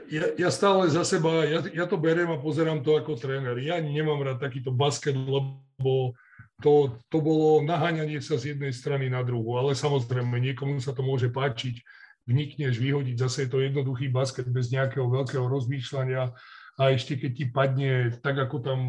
[0.07, 3.59] ja, ja stále za seba, ja, ja to beriem a pozerám to ako tréner.
[3.59, 6.15] Ja nemám rád takýto basket, lebo
[6.63, 11.03] to, to bolo naháňanie sa z jednej strany na druhú, ale samozrejme niekomu sa to
[11.03, 11.83] môže páčiť,
[12.23, 16.31] vnikneš, vyhodiť, zase je to jednoduchý basket bez nejakého veľkého rozmýšľania
[16.79, 17.91] a ešte keď ti padne,
[18.23, 18.79] tak ako tam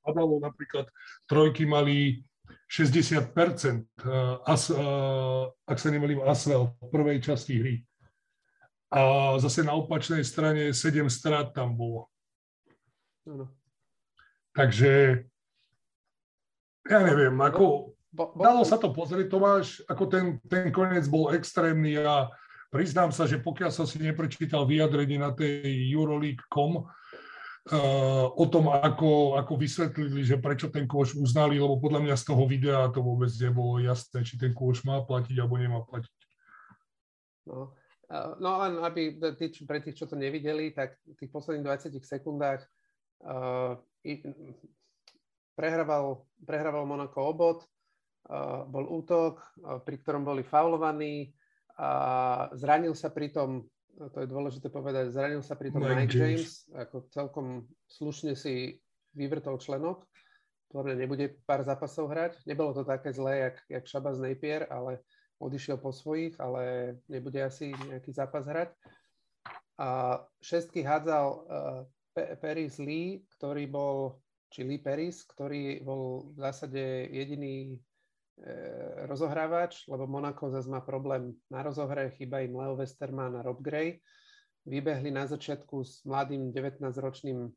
[0.00, 0.88] padalo napríklad,
[1.28, 2.24] trojky mali
[2.72, 3.36] 60%,
[4.48, 4.62] as,
[5.66, 7.84] ak sa nemali Asvel v prvej časti hry.
[8.90, 9.00] A
[9.38, 12.10] zase na opačnej strane 7 strát tam bolo.
[14.50, 15.22] Takže
[16.90, 21.30] ja neviem, ako bo, bo, dalo sa to pozrieť, Tomáš, ako ten, ten koniec bol
[21.30, 22.26] extrémny a
[22.74, 26.90] priznám sa, že pokiaľ som si neprečítal vyjadrenie na tej Euroleague.com,
[28.34, 32.42] o tom, ako, ako vysvetlili, že prečo ten kôš uznali, lebo podľa mňa z toho
[32.48, 36.18] videa to vôbec nebolo jasné, či ten kôš má platiť alebo nemá platiť.
[37.46, 37.76] No,
[38.42, 42.66] no len aby tí, pre tých, čo to nevideli, tak v tých posledných 20 sekundách
[43.22, 44.18] uh, i,
[45.54, 47.58] prehrával, prehrával Monako obod,
[48.26, 51.30] uh, bol útok, uh, pri ktorom boli faulovaní
[51.78, 53.64] a zranil sa pritom
[54.08, 56.24] to je dôležité povedať, zranil sa pri tom Mike, Mike James.
[56.24, 57.46] James, ako celkom
[57.90, 58.80] slušne si
[59.12, 60.08] vyvrtol členok.
[60.72, 62.40] Podľa mňa nebude pár zápasov hrať.
[62.46, 65.02] Nebolo to také zlé, jak, jak Shabazz Napier, ale
[65.40, 68.70] odišiel po svojich, ale nebude asi nejaký zápas hrať.
[69.80, 71.40] A šestky hádzal uh,
[72.38, 74.20] Paris Lee, ktorý bol,
[74.52, 77.80] či Lee Paris, ktorý bol v zásade jediný
[78.40, 78.52] E,
[79.04, 84.00] rozohrávač, lebo Monako zase má problém na rozohre, chýba im Leo Westerman a Rob Gray.
[84.64, 87.52] Vybehli na začiatku s mladým 19-ročným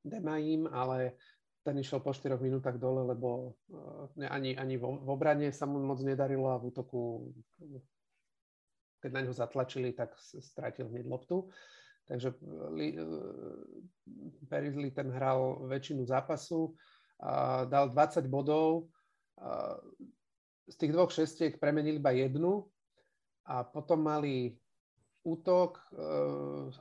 [0.00, 1.20] Demaim, ale
[1.62, 3.54] ten išiel po 4 minútach dole, lebo
[4.18, 7.30] e, ani, ani v obrane sa mu moc nedarilo a v útoku,
[8.98, 11.50] keď na ňo zatlačili, tak strátil hneď loptu.
[12.10, 12.36] Takže e,
[14.50, 16.74] Paris Lee ten hral väčšinu zápasu,
[17.70, 18.90] dal 20 bodov,
[20.66, 22.66] z tých dvoch šestiek premenili iba jednu
[23.46, 24.58] a potom mali
[25.22, 25.78] útok,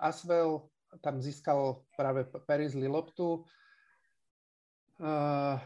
[0.02, 0.65] Asvel
[1.06, 3.46] tam získal práve Perizli loptu,
[5.01, 5.57] uh,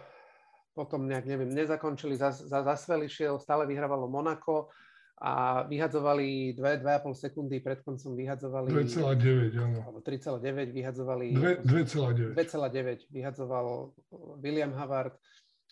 [0.75, 4.67] potom nejak, neviem, nezakončili, za, za Asvel išiel, stále vyhrávalo Monako
[5.15, 10.03] a vyhadzovali 2,5 sekundy pred koncom vyhadzovali 2,9, áno.
[10.03, 11.31] 3,9 vyhadzovali
[11.63, 13.95] 2,9 2,9 vyhadzoval
[14.43, 15.15] William Havard.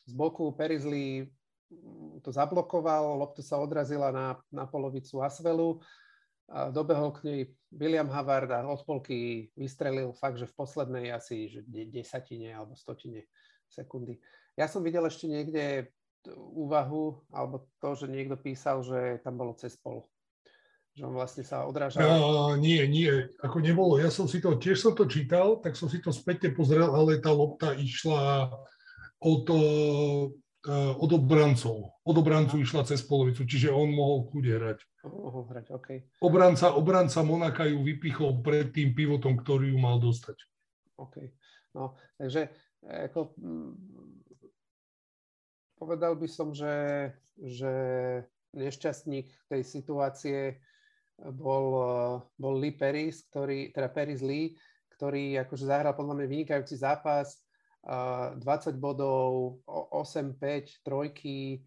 [0.07, 1.27] Z boku Perizli
[2.23, 5.83] to zablokoval, lopta sa odrazila na, na polovicu Asvelu,
[6.51, 7.39] a dobehol k nej
[7.71, 13.25] William Havard a od polky vystrelil fakt, že v poslednej asi že desatine alebo stotine
[13.73, 14.21] sekundy.
[14.53, 15.89] Ja som videl ešte niekde
[16.31, 20.07] úvahu, alebo to, že niekto písal, že tam bolo cez pol.
[20.93, 22.05] Že on vlastne sa odrážal.
[22.05, 23.09] Uh, nie, nie,
[23.41, 23.97] ako nebolo.
[23.97, 27.17] Ja som si to, tiež som to čítal, tak som si to späťne pozrel, ale
[27.17, 28.53] tá lopta išla
[29.17, 30.29] od, uh,
[31.01, 31.97] od obrancov.
[32.05, 34.79] Od obrancu išla cez polovicu, čiže on mohol kľude hrať.
[35.09, 35.87] Mohol hrať, OK.
[36.21, 40.37] Obranca, obranca Monaka ju vypichol pred tým pivotom, ktorý ju mal dostať.
[41.01, 41.15] OK.
[41.73, 42.53] No, takže
[42.87, 43.73] ako, hm,
[45.79, 47.73] povedal by som, že, že
[48.53, 50.39] nešťastník tej situácie
[51.33, 51.65] bol,
[52.35, 54.55] bol Lee Peris, ktorý, teda Peris Lee,
[54.97, 57.43] ktorý akože zahral podľa mňa vynikajúci zápas,
[57.83, 58.39] 20
[58.79, 61.59] bodov, 8-5, trojky,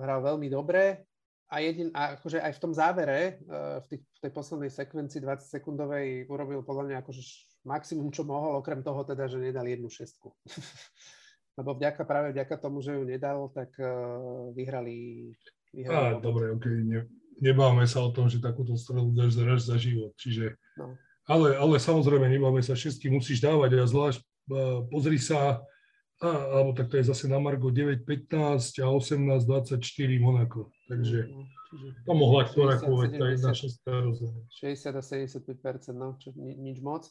[0.00, 1.06] hral veľmi dobre.
[1.50, 5.18] A, jedin, a akože aj v tom závere, e, v, tých, v tej poslednej sekvencii
[5.18, 7.22] 20 sekundovej urobil podľa mňa akože
[7.64, 10.32] maximum, čo mohol, okrem toho teda, že nedal jednu šestku.
[11.58, 15.30] Lebo vďaka, práve vďaka tomu, že ju nedal, tak uh, vyhrali.
[15.74, 17.04] vyhrali Á, dobre, ok, ne,
[17.42, 20.56] nebáme sa o tom, že takúto strelu dáš za, za život, čiže...
[20.80, 20.96] No.
[21.28, 24.18] Ale, ale samozrejme, nebáme sa, všetky musíš dávať a zvlášť
[24.90, 25.62] pozri sa,
[26.20, 29.80] a, alebo tak to je zase na Margo 9.15 a 18.24
[30.20, 30.68] Monako.
[30.90, 34.46] Takže mhm, to mohla ktorákoľvek tá jedna šestka rozhodnúť.
[34.52, 37.08] 60 a 75 no, čo ni, nič moc.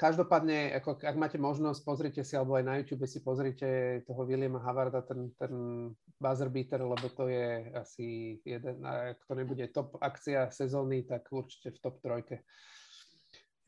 [0.00, 4.64] Každopádne, ako, ak máte možnosť, pozrite si, alebo aj na YouTube si pozrite toho Williama
[4.64, 5.52] Havarda, ten, ten
[6.16, 11.76] buzzer beater, lebo to je asi jeden, ak to nebude top akcia sezóny, tak určite
[11.76, 12.40] v top trojke.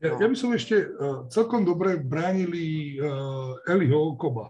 [0.01, 4.49] Ja, ja by som ešte uh, celkom dobre bránili uh, Eliho Okoba.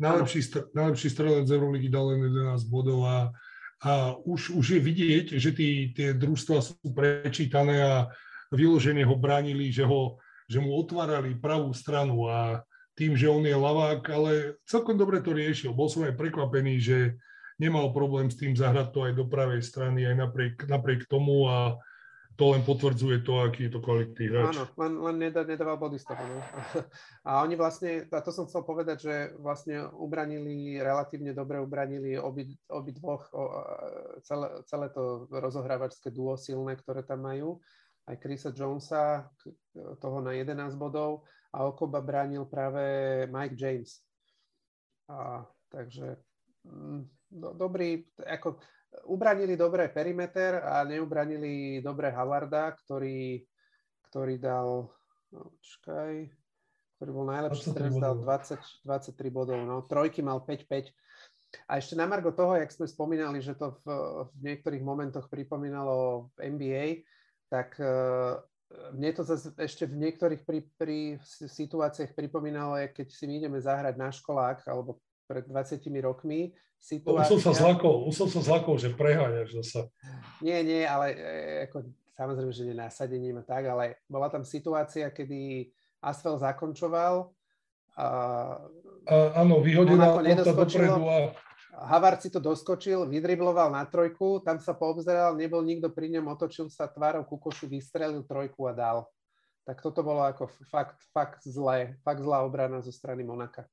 [0.00, 3.28] Najlepší, str- najlepší strelec z Euroligy dal len 11 bodov a,
[3.84, 8.08] a už, už je vidieť, že tí, tie družstva sú prečítané a
[8.48, 10.16] vyložene ho bránili, že, ho,
[10.50, 12.66] že mu otvárali pravú stranu a
[12.98, 14.32] tým, že on je lavák, ale
[14.66, 15.70] celkom dobre to riešil.
[15.70, 16.98] Bol som aj prekvapený, že
[17.62, 21.78] nemal problém s tým zahrať to aj do pravej strany, aj napriek, napriek tomu a
[22.40, 24.56] to len potvrdzuje to, aký je to kvalitný hráč.
[24.56, 26.24] Áno, len, len nedá, nedával body z toho.
[26.24, 26.40] No.
[27.28, 32.48] A oni vlastne, a to som chcel povedať, že vlastne ubranili, relatívne dobre ubranili obi,
[32.72, 33.28] obi dvoch,
[34.24, 37.60] celé, celé to rozohrávačské duo silné, ktoré tam majú.
[38.10, 39.30] Aj Chrisa Jonesa,
[40.02, 41.22] toho na 11 bodov
[41.54, 42.82] a Okoba bránil práve
[43.30, 44.02] Mike James.
[45.06, 46.18] A, takže
[46.66, 48.58] mm, do, dobrý, ako
[49.06, 53.42] ubranili dobre perimeter a neubranili dobre Havarda, ktorý,
[54.10, 54.90] ktorý dal,
[55.30, 56.26] no, čakaj,
[56.98, 60.90] ktorý bol najlepší strelec, dal 20, 23 bodov, no, trojky mal 5-5.
[61.66, 63.86] A ešte na margo toho, jak sme spomínali, že to v,
[64.30, 67.02] v niektorých momentoch pripomínalo NBA,
[67.50, 68.38] tak uh,
[68.94, 73.94] mne to zase ešte v niektorých pri, pri situáciách pripomínalo, keď si my ideme zahrať
[73.98, 76.54] na školách alebo pred 20 rokmi.
[76.80, 77.34] Situácia...
[77.34, 79.80] Už som sa zlakol, už som sa zlakol, že preháňaš zase.
[80.40, 81.18] Nie, nie, ale e,
[81.68, 82.64] ako, samozrejme, že
[83.20, 85.68] nie a tak, ale bola tam situácia, kedy
[86.00, 87.28] Asfel zakončoval.
[88.00, 88.06] A,
[89.04, 91.36] a, áno, vyhodila to dopredu a
[91.70, 96.66] Havard si to doskočil, vydribloval na trojku, tam sa poobzeral, nebol nikto pri ňom, otočil
[96.66, 98.98] sa tvárou ku košu, vystrelil trojku a dal.
[99.62, 103.70] Tak toto bolo ako fakt, fakt zlé, fakt zlá obrana zo strany Monaka.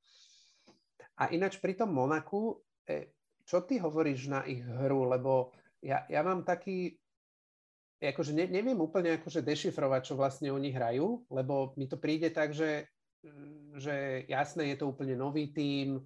[1.17, 3.17] A ináč pri tom Monaku, e,
[3.49, 5.49] čo ty hovoríš na ich hru, lebo
[5.81, 7.01] ja, ja mám taký,
[7.97, 12.53] akože ne, neviem úplne akože dešifrovať, čo vlastne oni hrajú, lebo mi to príde tak,
[12.53, 12.85] že,
[13.81, 16.05] že jasné, je to úplne nový tím,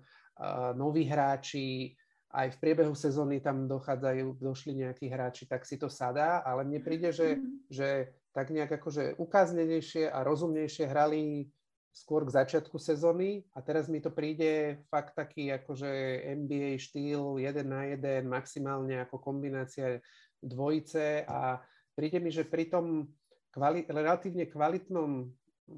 [0.74, 1.94] noví hráči,
[2.32, 6.80] aj v priebehu sezóny tam dochádzajú, došli nejakí hráči, tak si to sadá, ale mne
[6.80, 7.56] príde, že, mm-hmm.
[7.68, 7.90] že
[8.32, 11.52] tak nejak akože ukáznenejšie a rozumnejšie hrali
[11.92, 17.68] skôr k začiatku sezóny a teraz mi to príde fakt taký akože NBA štýl jeden
[17.68, 20.00] na jeden, maximálne ako kombinácia
[20.40, 21.60] dvojice a
[21.92, 23.12] príde mi, že pri tom
[23.52, 25.28] kvali- relatívne kvalitnom,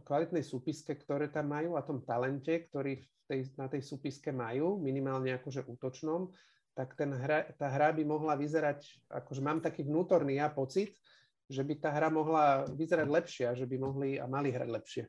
[0.04, 5.36] kvalitnej súpiske, ktoré tam majú a tom talente, ktorý tej, na tej súpiske majú, minimálne
[5.38, 6.32] akože útočnom,
[6.74, 10.98] tak ten hra, tá hra by mohla vyzerať, akože mám taký vnútorný ja pocit,
[11.46, 15.04] že by tá hra mohla vyzerať lepšie a že by mohli a mali hrať lepšie.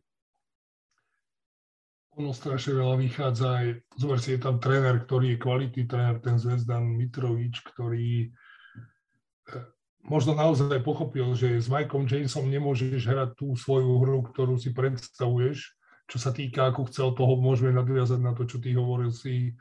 [2.15, 3.67] Ono strašne veľa vychádza aj,
[3.99, 9.74] zober si, je tam tréner, ktorý je kvalitný tréner, ten Zvezdan Mitrovič, ktorý eh,
[10.05, 15.73] možno naozaj pochopil, že s Mikeom Jamesom nemôžeš hrať tú svoju hru, ktorú si predstavuješ,
[16.05, 19.57] čo sa týka, ako chcel toho, môžeme nadviazať na to, čo ty hovoril si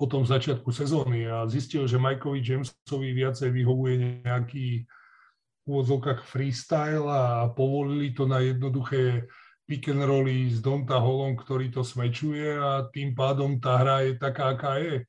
[0.00, 4.88] o tom začiatku sezóny a zistil, že Mikeovi Jamesovi viacej vyhovuje nejaký
[5.62, 9.30] v úvodzovkách freestyle a povolili to na jednoduché
[9.62, 14.12] pick and rolly s Donta Holom, ktorý to smečuje a tým pádom tá hra je
[14.18, 15.06] taká, aká je.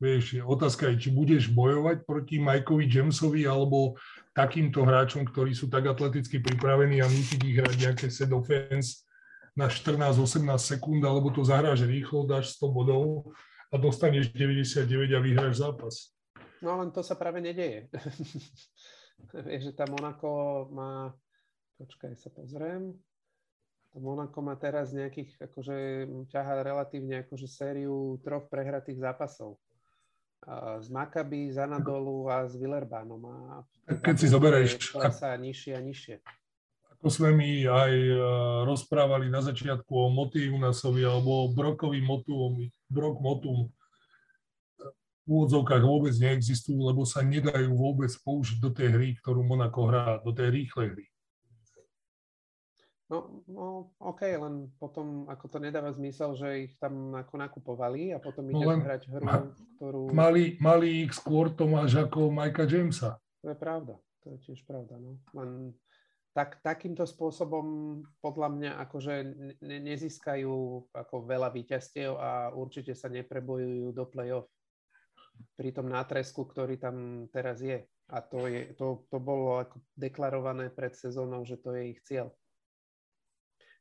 [0.00, 4.00] Vieš, otázka je, či budeš bojovať proti Mikeovi Jamesovi alebo
[4.32, 9.04] takýmto hráčom, ktorí sú tak atleticky pripravení a nutiť ich hrať nejaké set offense
[9.58, 13.34] na 14-18 sekúnd, alebo to zahráš rýchlo, dáš 100 bodov
[13.70, 16.14] a dostaneš 99 a vyhráš zápas.
[16.62, 17.90] No len to sa práve nedeje.
[19.46, 21.12] Vieš, že tá Monako má,
[21.76, 22.94] počkaj, sa pozriem,
[23.98, 25.76] Monako má teraz nejakých, akože
[26.30, 29.58] ťaha relatívne akože sériu troch prehratých zápasov.
[30.80, 33.22] Z Maccabi, z Anadolu a z Villerbánom.
[33.28, 33.64] A
[34.00, 34.96] Keď si zoberieš...
[34.96, 36.16] Klesá nižšie a nižšie
[37.00, 38.12] ako sme mi aj e,
[38.68, 42.60] rozprávali na začiatku o Motivunasovi alebo o Brokovi Motum,
[42.92, 43.72] Brok Motum,
[45.24, 50.20] v úvodzovkách vôbec neexistujú, lebo sa nedajú vôbec použiť do tej hry, ktorú Monako hrá,
[50.20, 51.06] do tej rýchlej hry.
[53.10, 58.22] No, no OK, len potom ako to nedáva zmysel, že ich tam ako nakupovali a
[58.22, 59.26] potom no ideš no hrať hru,
[59.76, 60.00] ktorú...
[60.14, 63.18] Mali, mali ich skôr Tomáš ako Majka Jamesa.
[63.42, 64.94] To je pravda, to je tiež pravda.
[65.02, 65.18] No.
[65.34, 65.74] Len
[66.30, 69.14] tak takýmto spôsobom podľa mňa akože
[69.58, 70.54] ne, nezískajú
[70.94, 74.46] ako veľa víťazstiev a určite sa neprebojujú do play-off
[75.58, 77.82] pri tom nátresku, ktorý tam teraz je.
[78.10, 82.30] A to, je, to, to bolo ako deklarované pred sezónou, že to je ich cieľ.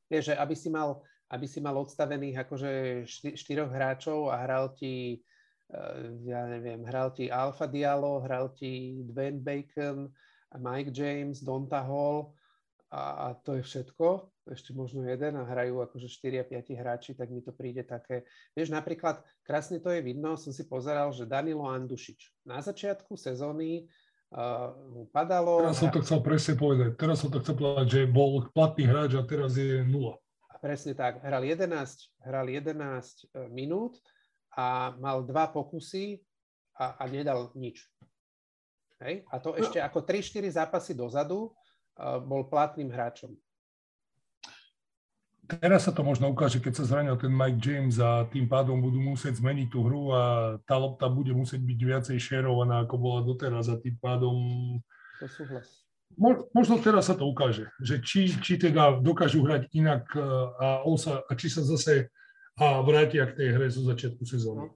[0.09, 0.99] Vieš, že aby si mal,
[1.29, 2.71] aby si mal odstavených akože
[3.05, 5.21] šty, štyroch hráčov a hral ti,
[5.69, 10.09] eh, ja neviem, hral ti Alfa Diallo, hral ti Dwayne Bacon,
[10.57, 12.33] Mike James, Donta Hall,
[12.89, 17.11] a, a to je všetko, ešte možno jeden a hrajú akože 4 a 5 hráči,
[17.13, 18.25] tak mi to príde také,
[18.57, 23.85] vieš, napríklad krásne to je vidno, som si pozeral, že Danilo Andušič na začiatku sezóny
[24.93, 25.65] mu padalo...
[25.65, 29.17] Teraz som to chcel presne povedať, teraz som to chcel povedať, že bol platný hráč
[29.17, 30.17] a teraz je nula.
[30.59, 31.71] Presne tak, hral 11,
[32.27, 33.95] hral 11 e, minút
[34.53, 36.19] a mal dva pokusy
[36.75, 37.87] a, a nedal nič.
[38.99, 39.23] Hej?
[39.31, 39.57] A to no.
[39.57, 41.55] ešte ako 3-4 zápasy dozadu,
[41.99, 43.35] bol platným hráčom.
[45.49, 49.01] Teraz sa to možno ukáže, keď sa zranil ten Mike James a tým pádom budú
[49.01, 50.23] musieť zmeniť tú hru a
[50.61, 54.37] tá lopta bude musieť byť viacej šerovaná, ako bola doteraz a tým pádom...
[55.17, 55.89] To súhlas.
[56.53, 61.25] Možno teraz sa to ukáže, že či, či teda dokážu hrať inak a, on sa,
[61.25, 62.13] a či sa zase
[62.59, 64.69] a vrátia k tej hre zo začiatku sezóny.
[64.69, 64.75] No,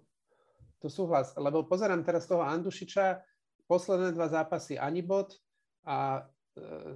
[0.81, 3.21] to súhlas, lebo pozerám teraz toho Andušiča,
[3.67, 5.35] posledné dva zápasy ani bod
[5.83, 6.23] a
[6.55, 6.95] e,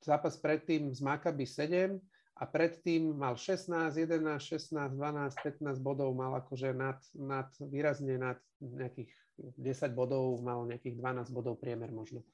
[0.00, 1.98] zápas predtým z Maccabi 7
[2.34, 8.38] a predtým mal 16, 11, 16, 12, 15 bodov, mal akože nad, nad, výrazne nad
[8.58, 9.10] nejakých
[9.54, 12.26] 10 bodov, mal nejakých 12 bodov priemer možno.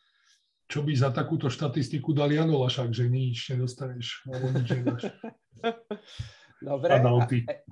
[0.70, 5.02] čo by za takúto štatistiku dal Jano Lašák, že nič nedostaneš, alebo nič nedáš.
[6.60, 7.08] Dobre, a,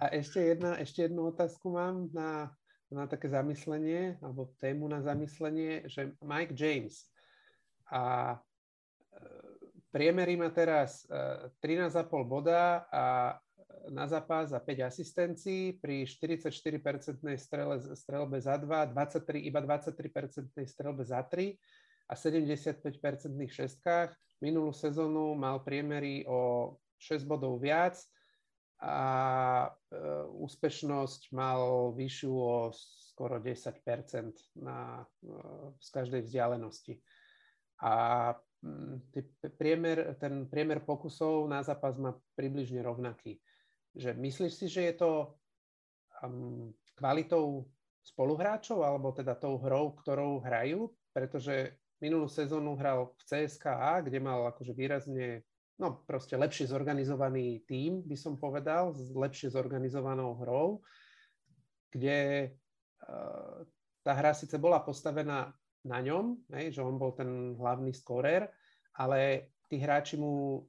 [0.01, 2.49] a ešte, jedna, ešte jednu otázku mám na,
[2.89, 7.05] na také zamyslenie, alebo tému na zamyslenie, že Mike James
[7.93, 8.37] a
[9.93, 11.05] priemery má teraz
[11.65, 13.37] 13,5 e, boda a
[13.89, 21.05] na zápas za 5 asistencií pri 44-percentnej strele, strelbe za 2, 23, iba 23-percentnej strelbe
[21.05, 21.57] za 3
[22.09, 24.13] a 75-percentných šestkách.
[24.45, 27.99] Minulú sezónu mal priemery o 6 bodov viac
[28.79, 28.99] a
[29.67, 29.99] e,
[30.39, 32.71] úspešnosť mal vyššiu o
[33.19, 33.83] skoro 10
[34.63, 35.35] na, e,
[35.83, 37.03] z každej vzdialenosti.
[37.83, 37.93] A
[39.59, 43.39] priemer, ten priemer pokusov na zápas má približne rovnaký.
[43.95, 45.11] Že myslíš si, že je to
[46.23, 47.71] um, kvalitou
[48.03, 50.91] spoluhráčov alebo teda tou hrou, ktorou hrajú?
[51.15, 55.43] Pretože minulú sezónu hral v CSKA, kde mal akože výrazne
[55.79, 60.83] no proste lepšie zorganizovaný tím, by som povedal, s lepšie zorganizovanou hrou,
[61.95, 62.51] kde
[63.07, 63.63] uh,
[64.03, 65.55] tá hra síce bola postavená
[65.87, 68.51] na ňom, hej, že on bol ten hlavný skorer,
[68.99, 70.65] ale tí hráči mu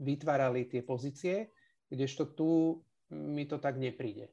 [0.00, 1.52] vytvárali tie pozície,
[1.86, 2.80] kdežto tu
[3.12, 4.32] mi to tak nepríde.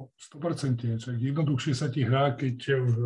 [0.00, 1.20] 100%.
[1.20, 2.96] Jednoduchšie sa ti hrá, keď v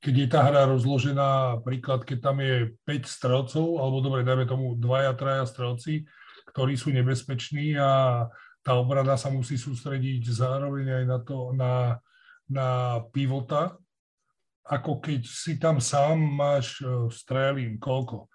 [0.00, 4.72] keď je tá hra rozložená, príklad, keď tam je 5 strelcov, alebo dobre, dajme tomu
[4.80, 6.08] dvaja, traja strelci,
[6.48, 8.24] ktorí sú nebezpeční a
[8.64, 12.00] tá obrana sa musí sústrediť zároveň aj na to, na,
[12.48, 12.68] na
[13.12, 13.76] pivota,
[14.70, 18.30] ako keď si tam sám máš, e, strelím, koľko?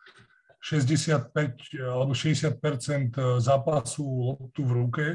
[0.59, 5.07] 65 alebo 60% zápasu loptu v ruke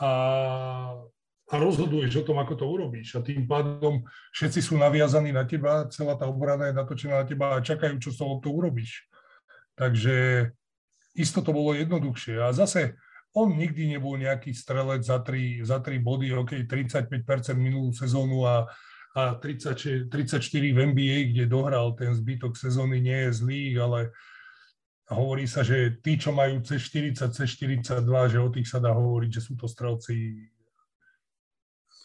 [0.00, 0.10] a
[1.52, 3.12] a rozhoduješ o tom, ako to urobíš.
[3.12, 7.52] A tým pádom všetci sú naviazaní na teba, celá tá obrana je natočená na teba
[7.52, 9.04] a čakajú, čo s tou to urobíš.
[9.76, 10.48] Takže
[11.12, 12.40] isto to bolo jednoduchšie.
[12.40, 12.96] A zase
[13.36, 18.64] on nikdy nebol nejaký strelec za tri, za tri body, ok, 35% minulú sezónu a,
[19.12, 20.40] a 30, 34
[20.72, 24.08] v NBA, kde dohral ten zbytok sezóny, nie je zlý, ale
[25.12, 29.44] hovorí sa, že tí, čo majú C40, C42, že o tých sa dá hovoriť, že
[29.44, 30.48] sú to strelci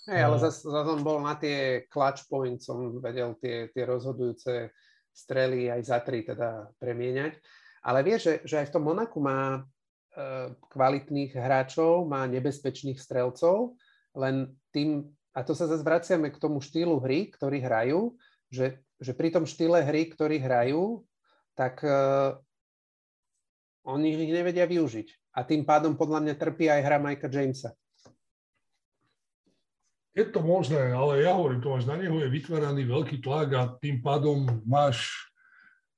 [0.07, 4.71] Hey, ale zase zas on bol na tie clutch points, on vedel tie, tie rozhodujúce
[5.11, 7.35] strely aj za tri teda premieňať.
[7.83, 9.61] Ale vieš, že, že aj v tom Monaku má e,
[10.71, 13.75] kvalitných hráčov, má nebezpečných strelcov,
[14.15, 18.17] len tým, a to sa zase vraciame k tomu štýlu hry, ktorý hrajú,
[18.49, 21.05] že, že pri tom štýle hry, ktorý hrajú,
[21.53, 21.93] tak e,
[23.85, 25.38] oni ich nevedia využiť.
[25.38, 27.77] A tým pádom podľa mňa trpí aj hra Mikea Jamesa.
[30.17, 34.01] Je to možné, ale ja hovorím, Tomáš, na neho je vytváraný veľký tlak a tým
[34.01, 35.29] pádom máš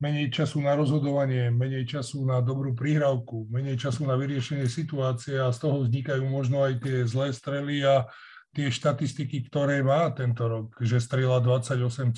[0.04, 5.48] menej času na rozhodovanie, menej času na dobrú príhrávku, menej času na vyriešenie situácie a
[5.56, 8.04] z toho vznikajú možno aj tie zlé strely a
[8.54, 12.18] tie štatistiky, ktoré má tento rok, že strela 28,6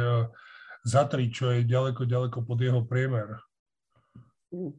[0.00, 0.28] eh,
[0.84, 3.40] za 3, čo je ďaleko, ďaleko pod jeho priemer.
[4.52, 4.76] Mm.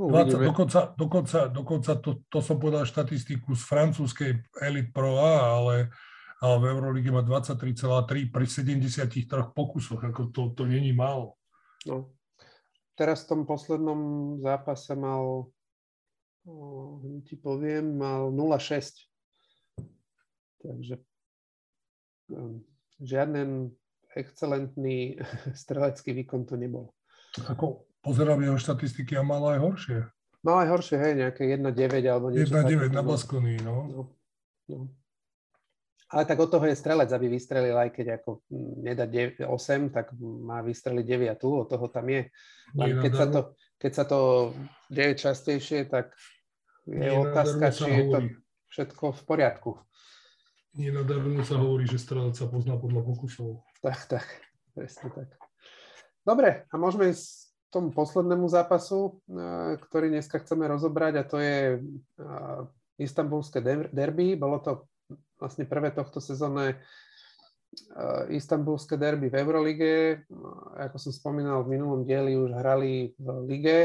[0.00, 4.30] 20, no, dokonca, dokonca, dokonca to, to som povedal štatistiku z francúzskej
[4.64, 5.92] Elite Pro A, ale,
[6.40, 11.36] ale v Eurolíge má 23,3 pri 73 pokusoch, ako to, to není málo.
[11.84, 12.16] No.
[12.96, 14.00] Teraz v tom poslednom
[14.40, 15.52] zápase mal,
[16.46, 19.08] oh, ti poviem, mal 0,6.
[20.60, 21.00] Takže
[22.32, 22.60] um,
[23.00, 23.72] žiaden
[24.14, 25.16] excelentný
[25.62, 26.92] strelecký výkon to nebol.
[27.48, 29.98] Ako pozerám jeho štatistiky a mal aj horšie.
[30.40, 33.76] Mal aj horšie, hej, nejaké 1,9 alebo niečo 1,9 na Baskony, no.
[33.86, 34.00] no.
[34.72, 34.78] no.
[36.10, 38.42] Ale tak od toho je strelec, aby vystrelil, aj keď ako
[38.82, 39.46] nedá 8,
[39.94, 42.26] tak má vystreliť 9 tu, od toho tam je.
[42.74, 43.40] Len keď, sa to,
[43.80, 44.52] keď sa to
[44.92, 46.12] deje častejšie, tak
[46.84, 48.18] je otázka, či je to
[48.68, 49.70] všetko v poriadku.
[50.76, 53.64] Nie nadarmo sa hovorí, že strelec sa pozná podľa pokusov.
[53.82, 54.26] Tak, tak,
[54.76, 55.28] presne tak.
[56.22, 61.58] Dobre, a môžeme ísť tomu poslednému zápasu, e, ktorý dneska chceme rozobrať a to je
[61.74, 61.78] e,
[63.00, 64.36] istambulské derby.
[64.36, 64.72] Bolo to
[65.40, 66.78] vlastne prvé tohto sezónne
[68.30, 69.92] istambulské derby v Eurolige.
[70.78, 73.78] Ako som spomínal, v minulom dieli už hrali v lige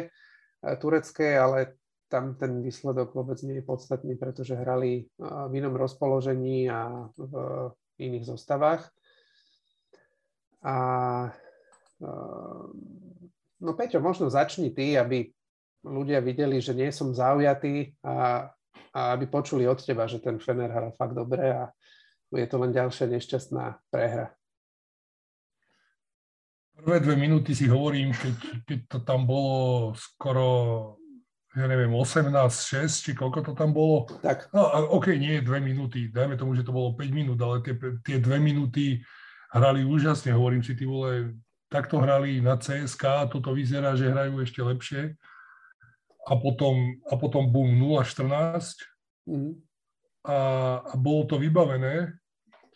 [0.82, 1.78] turecké, ale
[2.10, 7.34] tam ten výsledok vôbec nie je podstatný, pretože hrali v inom rozpoložení a v
[8.02, 8.90] iných zostavách.
[10.66, 10.76] A
[13.66, 15.32] No Peťo, možno začni ty, aby
[15.86, 18.50] ľudia videli, že nie som zaujatý a,
[18.92, 21.72] a aby počuli od teba, že ten Fener hral fakt dobre a
[22.34, 24.34] je to len ďalšia nešťastná prehra.
[26.76, 28.36] Prvé dve minúty si hovorím, keď,
[28.68, 30.48] keď to tam bolo skoro,
[31.56, 34.12] ja neviem, 18-6, či koľko to tam bolo.
[34.20, 34.52] Tak.
[34.52, 38.18] No, OK, nie dve minúty, dajme tomu, že to bolo 5 minút, ale tie, tie
[38.20, 39.00] dve minúty
[39.56, 40.36] hrali úžasne.
[40.36, 41.40] Hovorím si, ty vole,
[41.72, 45.16] takto hrali na CSK, toto vyzerá, že hrajú ešte lepšie.
[46.28, 48.84] A potom, a potom boom 0-14.
[49.32, 49.65] Mm.
[50.26, 50.38] A,
[50.82, 52.18] a bolo to vybavené.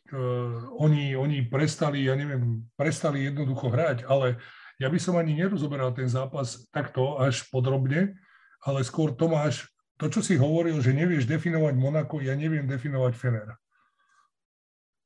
[0.09, 4.41] Uh, oni, oni prestali, ja neviem, prestali jednoducho hrať, ale
[4.81, 8.17] ja by som ani nerozoberal ten zápas takto až podrobne,
[8.65, 9.69] ale skôr Tomáš,
[9.99, 13.49] to, čo si hovoril, že nevieš definovať Monako, ja neviem definovať Fener.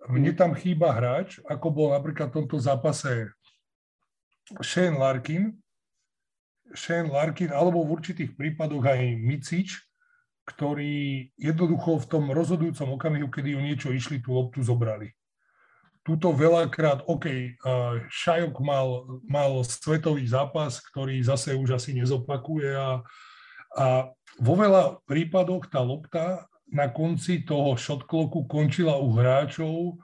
[0.07, 3.31] Mne tam chýba hráč, ako bol napríklad v tomto zápase
[4.59, 5.55] Shane Larkin,
[6.75, 9.79] Shane Larkin, alebo v určitých prípadoch aj Micič,
[10.43, 15.15] ktorí jednoducho v tom rozhodujúcom okamihu, kedy o niečo išli, tú loptu zobrali.
[16.03, 17.55] Tuto veľakrát, OK,
[18.11, 22.99] Šajok mal, mal svetový zápas, ktorý zase už asi nezopakuje a,
[23.79, 23.85] a
[24.35, 29.95] vo veľa prípadoch tá lopta na konci toho shot clocku končila u hráčov,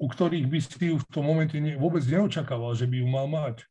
[0.00, 3.30] u ktorých by si ju v tom momente ne, vôbec neočakával, že by ju mal
[3.30, 3.68] mať.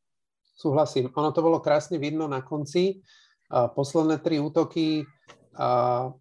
[0.56, 1.12] Súhlasím.
[1.18, 3.04] Ono to bolo krásne vidno na konci.
[3.50, 5.10] Posledné tri útoky
[5.60, 6.16] Uh,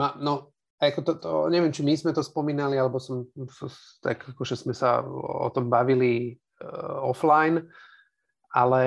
[0.00, 3.28] ma, no, ako to, to, neviem, či my sme to spomínali, alebo som,
[4.00, 7.68] tak akože sme sa o tom bavili uh, offline,
[8.56, 8.82] ale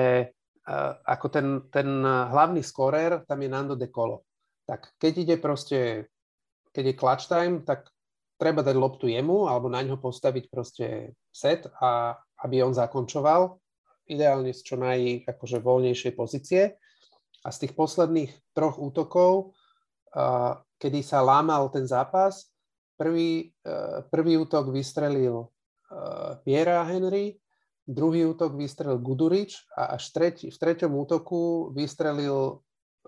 [0.66, 4.26] uh, ako ten, ten hlavný skorer, tam je Nando De Colo.
[4.66, 6.10] Tak keď ide proste,
[6.74, 7.86] keď je clutch time, tak
[8.34, 13.54] treba dať loptu jemu, alebo na ňo postaviť proste set, a aby on zakončoval,
[14.10, 16.74] ideálne z čo naj akože voľnejšej pozície.
[17.44, 19.52] A z tých posledných troch útokov,
[20.80, 22.48] kedy sa lámal ten zápas,
[22.96, 23.74] prvý, e,
[24.08, 25.46] prvý útok vystrelil e,
[26.46, 27.36] Piera Henry,
[27.84, 32.62] druhý útok vystrelil Gudurič a až tretí, v treťom útoku vystrelil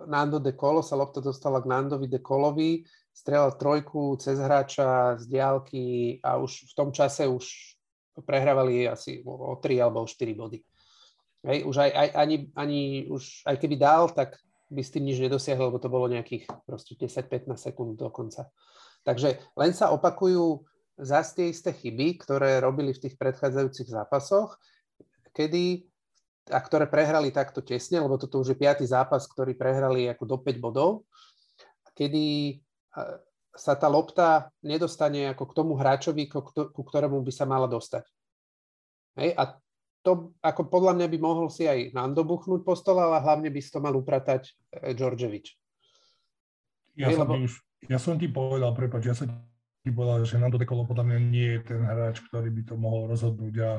[0.05, 2.85] Nando de Colo, sa lopta dostala k Nandovi de Colovi,
[3.17, 7.49] strelal trojku cez hráča z diálky a už v tom čase už
[8.21, 10.61] prehrávali asi o 3 alebo o 4 body.
[11.47, 14.35] Hej, už aj, aj, ani, ani už, aj keby dal, tak
[14.67, 18.51] by s tým nič nedosiahol, lebo to bolo nejakých proste 10-15 sekúnd dokonca.
[19.07, 20.67] Takže len sa opakujú
[20.99, 24.59] zase tie isté chyby, ktoré robili v tých predchádzajúcich zápasoch,
[25.31, 25.87] kedy,
[26.51, 30.37] a ktoré prehrali takto tesne, lebo toto už je piatý zápas, ktorý prehrali ako do
[30.43, 31.07] 5 bodov,
[31.95, 32.59] kedy
[33.55, 38.05] sa tá lopta nedostane ako k tomu hráčovi, ku ktorému by sa mala dostať.
[39.21, 39.31] Hej?
[39.39, 39.43] A
[40.07, 43.59] to ako podľa mňa by mohol si aj Nando buchnúť po stole, ale hlavne by
[43.59, 45.59] si to mal upratať eh, Georgevič.
[46.95, 47.43] Ja, som lebo...
[47.43, 47.59] už,
[47.91, 49.27] ja som ti povedal, prepáč, ja som
[49.83, 53.11] ti povedal, že Nando Dekolo podľa mňa nie je ten hráč, ktorý by to mohol
[53.11, 53.71] rozhodnúť a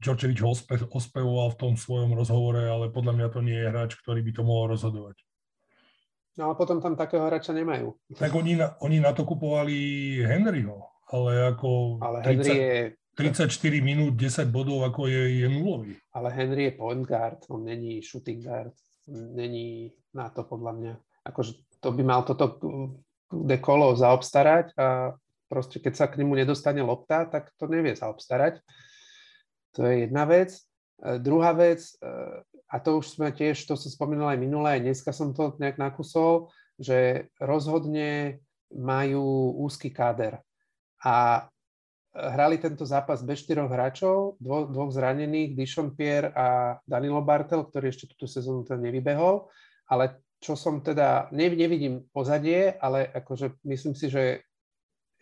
[0.00, 3.92] Georgevič ho ospe, ospevoval v tom svojom rozhovore, ale podľa mňa to nie je hráč,
[4.00, 5.16] ktorý by to mohol rozhodovať.
[6.36, 7.96] No a potom tam takého hráča nemajú.
[8.12, 11.96] Tak oni na, oni na to kupovali Henryho, ale ako...
[12.04, 12.76] Ale Henry 30, je
[13.16, 15.96] 34 minút, 10 bodov, ako je, je nulový.
[16.12, 18.76] Ale Henry je point guard, on není shooting guard,
[19.08, 20.94] není na to podľa mňa.
[21.24, 22.60] Akože to by mal toto
[23.32, 25.16] dekolo zaobstarať a
[25.48, 28.60] proste keď sa k nemu nedostane lopta, tak to nevie zaobstarať.
[29.80, 30.52] To je jedna vec.
[30.52, 32.12] E, druhá vec, e,
[32.68, 35.80] a to už sme tiež, to som spomínal aj minulé, aj dneska som to nejak
[35.80, 38.42] nakusol, že rozhodne
[38.74, 40.42] majú úzky káder.
[41.00, 41.46] A
[42.16, 47.92] hrali tento zápas bez štyroch hráčov, dvo, dvoch zranených, Dishon Pierre a Danilo Bartel, ktorý
[47.92, 49.52] ešte túto sezónu teda nevybehol,
[49.92, 54.44] ale čo som teda, ne, nevidím pozadie, ale akože myslím si, že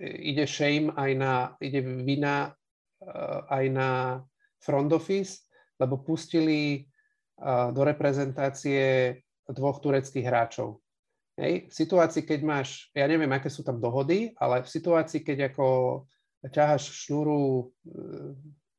[0.03, 1.33] ide shame aj na,
[1.63, 3.91] ide vina uh, aj na
[4.59, 5.47] front office,
[5.79, 6.83] lebo pustili
[7.43, 9.15] uh, do reprezentácie
[9.51, 10.83] dvoch tureckých hráčov.
[11.35, 11.71] Hej.
[11.71, 15.67] V situácii, keď máš, ja neviem, aké sú tam dohody, ale v situácii, keď ako
[16.51, 18.35] ťaháš šnúru, eh,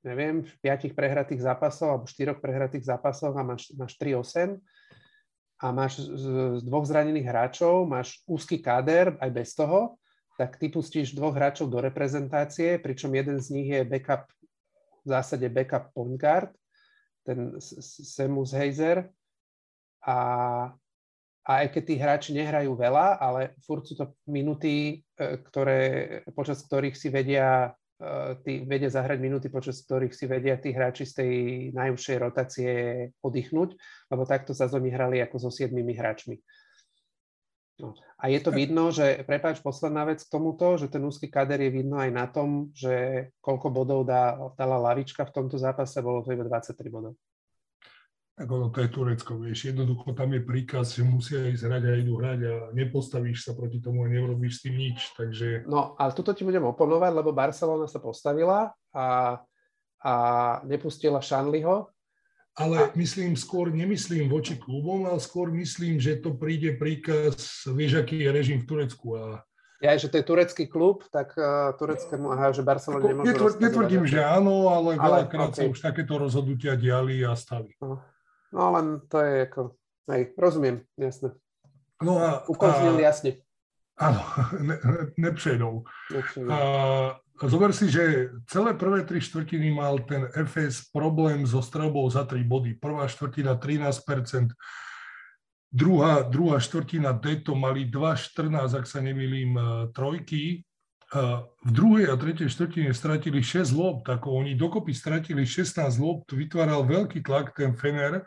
[0.05, 4.61] neviem, v piatich prehratých zápasov alebo štyroch prehratých zápasoch a máš, máš 3-8
[5.57, 9.97] a máš z dvoch zranených hráčov, máš úzky káder aj bez toho,
[10.35, 14.27] tak ty pustíš dvoch hráčov do reprezentácie, pričom jeden z nich je backup,
[15.05, 16.51] v zásade backup point guard,
[17.25, 19.09] ten Semus Heiser.
[20.05, 20.17] A
[21.45, 25.81] a aj keď tí hráči nehrajú veľa, ale furt sú to minuty, e, ktoré,
[26.33, 27.69] počas ktorých si vedia,
[28.01, 28.09] e,
[28.41, 31.33] tí, vedia zahrať minuty, počas ktorých si vedia tí hráči z tej
[31.77, 32.71] najúžšej rotácie
[33.21, 33.77] oddychnúť,
[34.09, 36.41] lebo takto sa oni hrali ako so siedmimi hráčmi.
[37.77, 37.93] No.
[38.17, 41.75] A je to vidno, že, prepáč, posledná vec k tomuto, že ten úzky kader je
[41.75, 46.31] vidno aj na tom, že koľko bodov dá, dala lavička v tomto zápase, bolo to
[46.31, 47.19] iba 23 bodov.
[48.35, 51.91] Tak ono, to je Turecko, vieš, jednoducho tam je príkaz, že musia ísť hrať a
[51.95, 55.63] idú hrať a nepostavíš sa proti tomu a neurobíš s tým nič, takže...
[55.71, 59.39] No, ale tuto ti budem oponovať, lebo Barcelona sa postavila a,
[60.03, 60.13] a
[60.67, 61.95] nepustila Šanliho,
[62.55, 68.23] ale myslím skôr, nemyslím voči klubom, ale skôr myslím, že to príde príkaz, vieš, aký
[68.23, 69.19] je režim v Turecku.
[69.19, 69.43] A...
[69.83, 74.03] Ja, že to je turecký klub, tak uh, tureckému, aha, že Barcelona nemôže Netvr, Netvrdím,
[74.07, 75.67] že áno, ale, ale veľakrát okay.
[75.67, 77.75] sa už takéto rozhodnutia diali a stali.
[77.83, 77.99] No,
[78.55, 79.61] no len to je ako,
[80.15, 81.35] hej, rozumiem, jasne.
[81.99, 82.47] No a...
[82.47, 83.43] Ukončnili jasne.
[83.99, 84.19] Áno,
[84.67, 84.75] ne,
[85.19, 85.83] nepšedou.
[86.51, 86.57] A,
[87.35, 92.47] Zober si, že celé prvé tri štvrtiny mal ten FS problém so strelbou za tri
[92.47, 92.79] body.
[92.79, 94.55] Prvá štvrtina 13%,
[95.67, 100.63] druhá, druhá štvrtina D to mali 2,14, ak sa nemýlim, e, trojky.
[101.63, 106.83] V druhej a tretej štvrtine stratili 6 lobt, ako oni dokopy stratili 16 lobt, vytváral
[106.83, 108.25] veľký tlak ten Fener,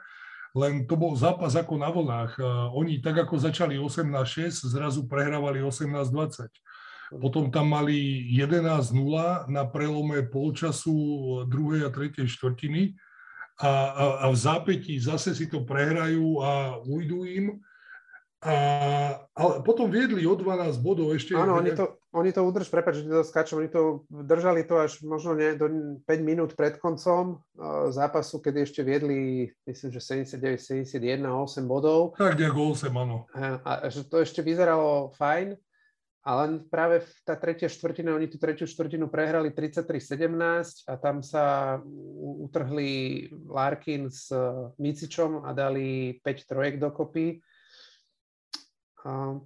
[0.58, 2.42] len to bol zápas ako na vlnách.
[2.74, 6.50] Oni tak ako začali 18-6, zrazu prehrávali 18-20.
[7.22, 8.92] Potom tam mali 11-0
[9.48, 10.92] na prelome polčasu
[11.48, 12.98] druhej a tretej štvrtiny
[13.58, 17.46] a, a, a v zápätí zase si to prehrajú a ujdu im.
[18.38, 18.54] A,
[19.34, 21.34] ale potom viedli o 12 bodov ešte.
[21.34, 25.02] Áno, oni to, oni to udrž, prepáč, že to skáčem, oni to držali to až
[25.02, 25.66] možno nie, do
[26.06, 32.14] 5 minút pred koncom uh, zápasu, kedy ešte viedli, myslím, že 79-71, 8 bodov.
[32.14, 33.26] Tak nejak 8, áno.
[33.34, 35.58] A, a že to ešte vyzeralo fajn.
[36.22, 41.78] A len práve tá tretia štvrtina, oni tú tretiu štvrtinu prehrali 33-17 a tam sa
[42.44, 44.28] utrhli Larkin s
[44.76, 47.40] Micičom a dali 5 trojek dokopy.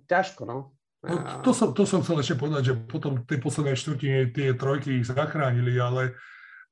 [0.08, 0.72] Ťažko, no.
[1.04, 5.02] no to, som, to som chcel ešte povedať, že potom tej poslednej štvrtine tie trojky
[5.02, 6.16] ich zachránili, ale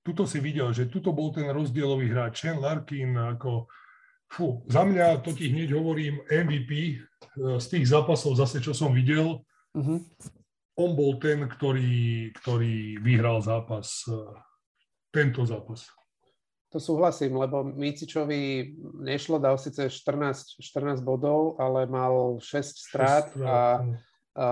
[0.01, 2.49] tuto si videl, že tuto bol ten rozdielový hráč.
[2.49, 3.69] Chen Larkin ako,
[4.33, 7.03] fú, za mňa to ti hneď hovorím MVP
[7.37, 10.03] z tých zápasov zase, čo som videl, Uh-huh.
[10.81, 14.19] On bol ten, ktorý, ktorý vyhral zápas, e,
[15.15, 15.87] tento zápas.
[16.71, 22.47] To súhlasím, lebo Micičovi nešlo, dal síce 14, 14 bodov, ale mal 6
[22.79, 23.59] strát, 6 strát a,
[24.39, 24.47] a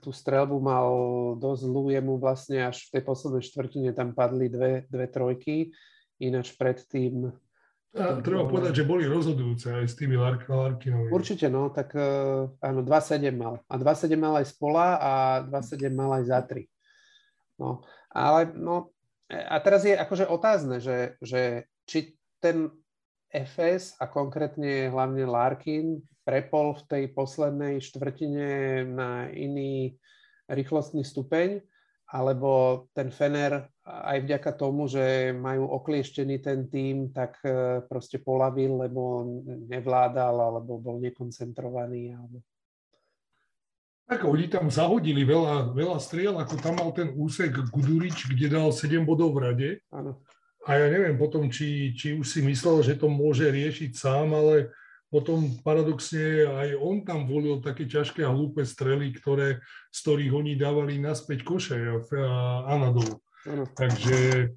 [0.00, 0.88] tú strelbu mal
[1.36, 5.68] dosť zlú, jemu vlastne až v tej poslednej štvrtine tam padli dve, dve trojky,
[6.16, 7.28] ináč predtým
[7.90, 11.10] a treba povedať, že boli rozhodujúce aj s tými Lark- Larkinovými.
[11.10, 13.66] Určite, no, tak uh, áno, 2-7 mal.
[13.66, 15.12] A 2-7 mal aj z pola a
[15.50, 16.70] 2-7 mal aj za 3.
[17.58, 17.82] No,
[18.14, 18.94] ale no,
[19.30, 22.70] a teraz je akože otázne, že, že či ten
[23.30, 29.94] FS a konkrétne hlavne Larkin prepol v tej poslednej štvrtine na iný
[30.50, 31.62] rýchlostný stupeň,
[32.10, 38.82] alebo ten Fener aj vďaka tomu, že majú oklieštený ten tým, tak e, proste polavil,
[38.82, 42.18] lebo nevládal, alebo bol nekoncentrovaný.
[42.18, 42.42] Alebo...
[44.10, 48.74] Tak oni tam zahodili veľa, veľa striel, ako tam mal ten úsek Gudurič, kde dal
[48.74, 49.70] 7 bodov v rade.
[49.94, 50.18] Áno.
[50.66, 54.74] A ja neviem potom, či, či už si myslel, že to môže riešiť sám, ale
[55.14, 59.62] potom paradoxne aj on tam volil také ťažké a hlúpe strely, ktoré,
[59.94, 61.78] z ktorých oni dávali naspäť koše
[62.18, 63.22] a Anadolu.
[63.78, 64.50] Takže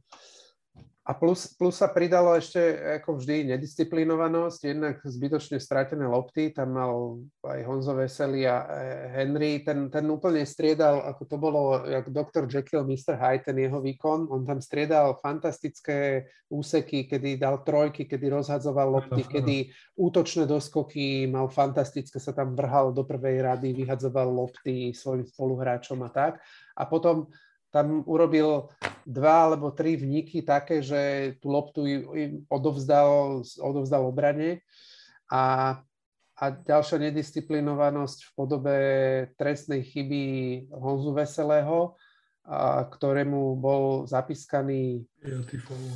[1.03, 2.63] a plus, plus sa pridalo ešte,
[3.03, 8.67] ako vždy, nedisciplinovanosť, jednak zbytočne stratené lopty, tam mal aj Honzo Vesely a e,
[9.11, 12.47] Henry, ten, ten úplne striedal, ako to bolo, jak Dr.
[12.47, 13.19] Jekyll, Mr.
[13.19, 19.27] Hyde, ten jeho výkon, on tam striedal fantastické úseky, kedy dal trojky, kedy rozhadzoval lopty,
[19.27, 25.99] kedy útočné doskoky mal fantastické, sa tam vrhal do prvej rady, vyhadzoval lopty svojim spoluhráčom
[25.99, 26.39] a tak.
[26.79, 27.27] A potom
[27.73, 28.69] tam urobil
[29.01, 31.81] dva alebo tri vniky také, že tú loptu
[32.45, 34.61] odovzdal, odovzdal obrane
[35.25, 35.75] a,
[36.37, 38.77] a ďalšia nedisciplinovanosť v podobe
[39.33, 40.23] trestnej chyby
[40.69, 41.97] Honzu Veselého,
[42.45, 45.09] a, ktorému bol zapískaný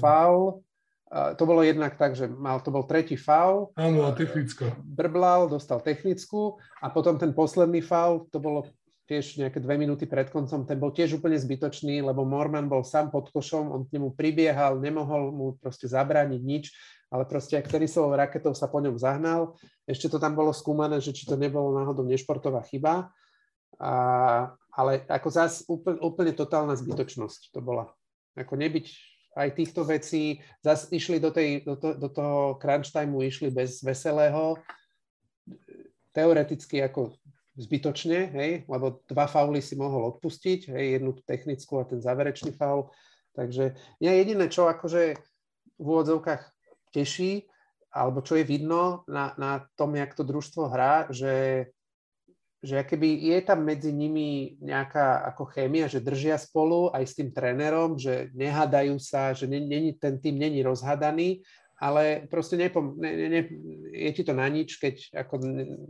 [0.01, 0.65] faul.
[1.07, 3.71] To bolo jednak tak, že mal, to bol tretí faul.
[3.79, 4.75] Áno, a technická.
[4.83, 8.67] Brblal, dostal technickú a potom ten posledný faul, to bolo
[9.07, 13.07] tiež nejaké dve minúty pred koncom, ten bol tiež úplne zbytočný, lebo Morman bol sám
[13.07, 16.75] pod košom, on k nemu pribiehal, nemohol mu proste zabrániť nič,
[17.07, 19.55] ale proste ak tenisovou raketou sa po ňom zahnal.
[19.87, 23.07] Ešte to tam bolo skúmané, že či to nebolo náhodou nešportová chyba.
[23.79, 23.93] A,
[24.75, 27.87] ale ako zás úplne, úplne totálna zbytočnosť to bola.
[28.35, 28.91] Ako nebyť
[29.37, 33.79] aj týchto vecí, zase išli do, tej, do, to, do toho crunch timeu, išli bez
[33.85, 34.59] veselého.
[36.11, 37.15] Teoreticky ako
[37.57, 42.93] zbytočne, hej, lebo dva fauly si mohol odpustiť, hej, jednu technickú a ten záverečný faul.
[43.33, 45.17] Takže ja jediné, čo akože
[45.77, 46.41] v úvodzovkách
[46.93, 47.49] teší,
[47.89, 51.69] alebo čo je vidno na, na tom, jak to družstvo hrá, že,
[52.61, 57.33] že keby je tam medzi nimi nejaká ako chémia, že držia spolu aj s tým
[57.33, 61.41] trénerom, že nehádajú sa, že ne, ne, ten tým není rozhadaný
[61.77, 63.41] ale proste nepom- ne, ne, ne,
[63.93, 65.35] je ti to na nič, keď ako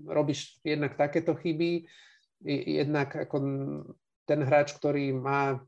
[0.04, 1.88] robíš jednak takéto chyby,
[2.46, 3.36] jednak ako
[4.28, 5.64] ten hráč, ktorý má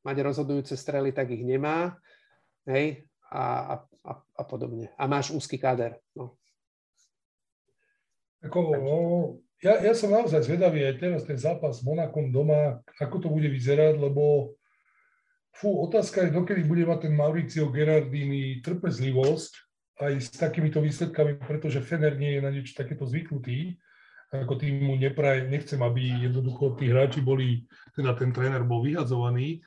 [0.00, 2.00] mať rozhodujúce strely, tak ich nemá,
[2.64, 4.88] hej, a, a, a podobne.
[4.96, 6.00] A máš úzky káder.
[6.16, 6.40] No.
[8.40, 8.96] Ako, no,
[9.60, 13.52] ja, ja som naozaj zvedavý aj teraz ten zápas s Monakom doma, ako to bude
[13.52, 14.56] vyzerať, lebo
[15.60, 19.52] Fú, otázka je, dokedy bude mať ten Mauricio Gerardini trpezlivosť
[20.00, 23.76] aj s takýmito výsledkami, pretože Fener nie je na niečo takéto zvyknutý.
[24.32, 29.60] Ako tým mu nepraje, nechcem, aby jednoducho tí hráči boli, teda ten tréner bol vyhadzovaný,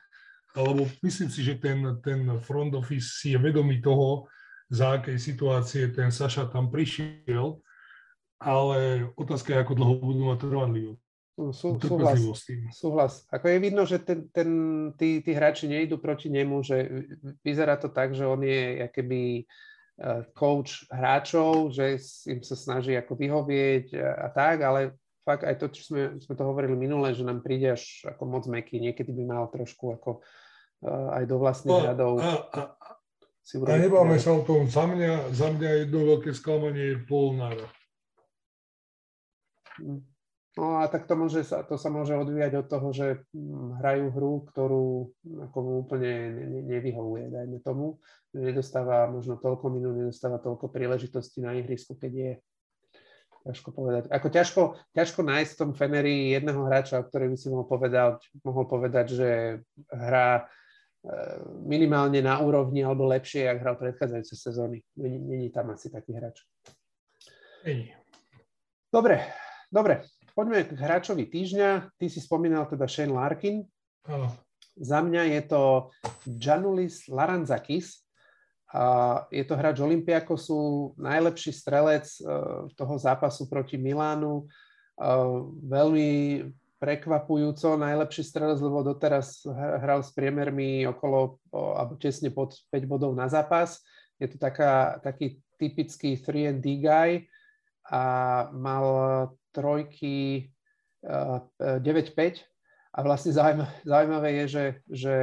[0.58, 4.26] alebo myslím si, že ten, ten front office si je vedomý toho,
[4.66, 7.62] za akej situácie ten Saša tam prišiel,
[8.42, 11.03] ale otázka je, ako dlho budú mať trvanlivosť.
[11.34, 12.22] Sú, súhlas,
[12.70, 13.26] súhlas.
[13.26, 14.50] Ako je vidno, že ten, ten,
[14.94, 17.10] tí, tí hráči nejdú proti nemu, že
[17.42, 19.44] vyzerá to tak, že on je keby e,
[20.30, 21.98] coach hráčov, že
[22.30, 24.80] im sa snaží ako vyhovieť a, a tak, ale
[25.26, 28.46] fakt aj to, čo sme, sme to hovorili minule, že nám príde až ako moc
[28.46, 30.22] meký, niekedy by mal trošku ako
[30.86, 32.12] uh, aj do vlastných no, radov.
[32.22, 32.60] A, a,
[33.42, 37.66] si a nebáme sa o tom, za mňa, za mňa jedno veľké sklamanie je Polnára.
[39.82, 40.13] Mm.
[40.54, 44.04] No a tak to, môže sa, to sa môže odvíjať od toho, že hm, hrajú
[44.14, 45.10] hru, ktorú
[45.50, 46.30] ako úplne
[46.70, 47.98] nevyhovuje, dajme tomu.
[48.30, 52.30] Nedostáva možno toľko minút, nedostáva toľko príležitostí na ihrisku, keď je
[53.44, 54.02] ťažko povedať.
[54.08, 54.62] Ako ťažko,
[54.96, 59.06] ťažko nájsť v tom Feneri jedného hráča, o ktorej by si mohol povedať, mohol povedať,
[59.12, 59.28] že
[59.92, 60.42] hrá e,
[61.68, 64.80] minimálne na úrovni alebo lepšie, ak hral predchádzajúce sezóny.
[64.96, 66.40] Není, není tam asi taký hráč.
[68.88, 69.20] Dobre,
[69.68, 70.13] dobre.
[70.34, 71.94] Poďme k hráčovi týždňa.
[71.94, 73.62] Ty si spomínal teda Shane Larkin.
[74.10, 74.34] Áno.
[74.74, 75.62] Za mňa je to
[76.26, 78.02] Janulis Laranzakis.
[79.30, 82.26] Je to hráč Olympiakosu, najlepší strelec e,
[82.74, 84.42] toho zápasu proti Milánu.
[84.42, 84.44] E,
[85.62, 86.10] veľmi
[86.82, 93.30] prekvapujúco najlepší strelec, lebo doteraz hral s priemermi okolo, alebo tesne pod 5 bodov na
[93.30, 93.78] zápas.
[94.18, 97.10] Je to taká, taký typický 3D guy
[97.88, 98.02] a
[98.50, 98.84] mal
[99.54, 100.50] trojky
[101.04, 102.34] 9-5 eh,
[102.94, 103.30] a vlastne
[103.86, 105.18] zaujímavé je, že, že,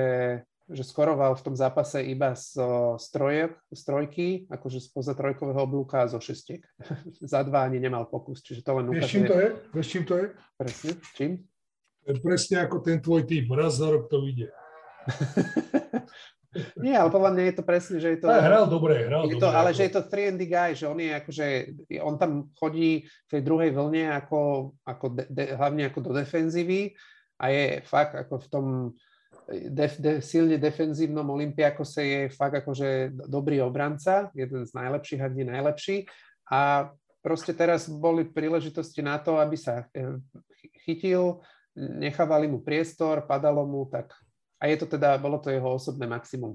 [0.72, 2.60] že skoroval v tom zápase iba z,
[3.00, 6.64] z, trojek, z trojky, akože spoza trojkového oblúka a zo šestiek.
[7.32, 9.04] za dva ani nemal pokus, čiže to len ukazuje.
[9.04, 9.48] Vieš, čím to je?
[9.76, 10.26] Vieš, čím to je?
[10.56, 11.32] Presne, čím?
[12.02, 14.50] Presne ako ten tvoj typ, raz za rok to vyjde.
[16.76, 18.28] Nie, ale podľa mňa je to presne, že je to...
[18.28, 19.56] Ale hral dobre, hral je to, dobre.
[19.56, 21.46] Ale že je to 3 guy, že on je akože,
[22.04, 26.92] on tam chodí v tej druhej vlne ako, ako de, de, hlavne ako do defenzívy
[27.40, 28.66] a je fakt ako v tom
[29.72, 35.48] def, de, silne defenzívnom Olympiakose je fakt akože dobrý obranca, jeden z najlepších, ak nie
[35.48, 36.04] najlepší.
[36.52, 36.92] A
[37.24, 40.20] proste teraz boli príležitosti na to, aby sa eh,
[40.84, 41.40] chytil,
[41.76, 44.12] nechávali mu priestor, padalo mu, tak
[44.62, 46.54] a je to teda, bolo to jeho osobné maximum.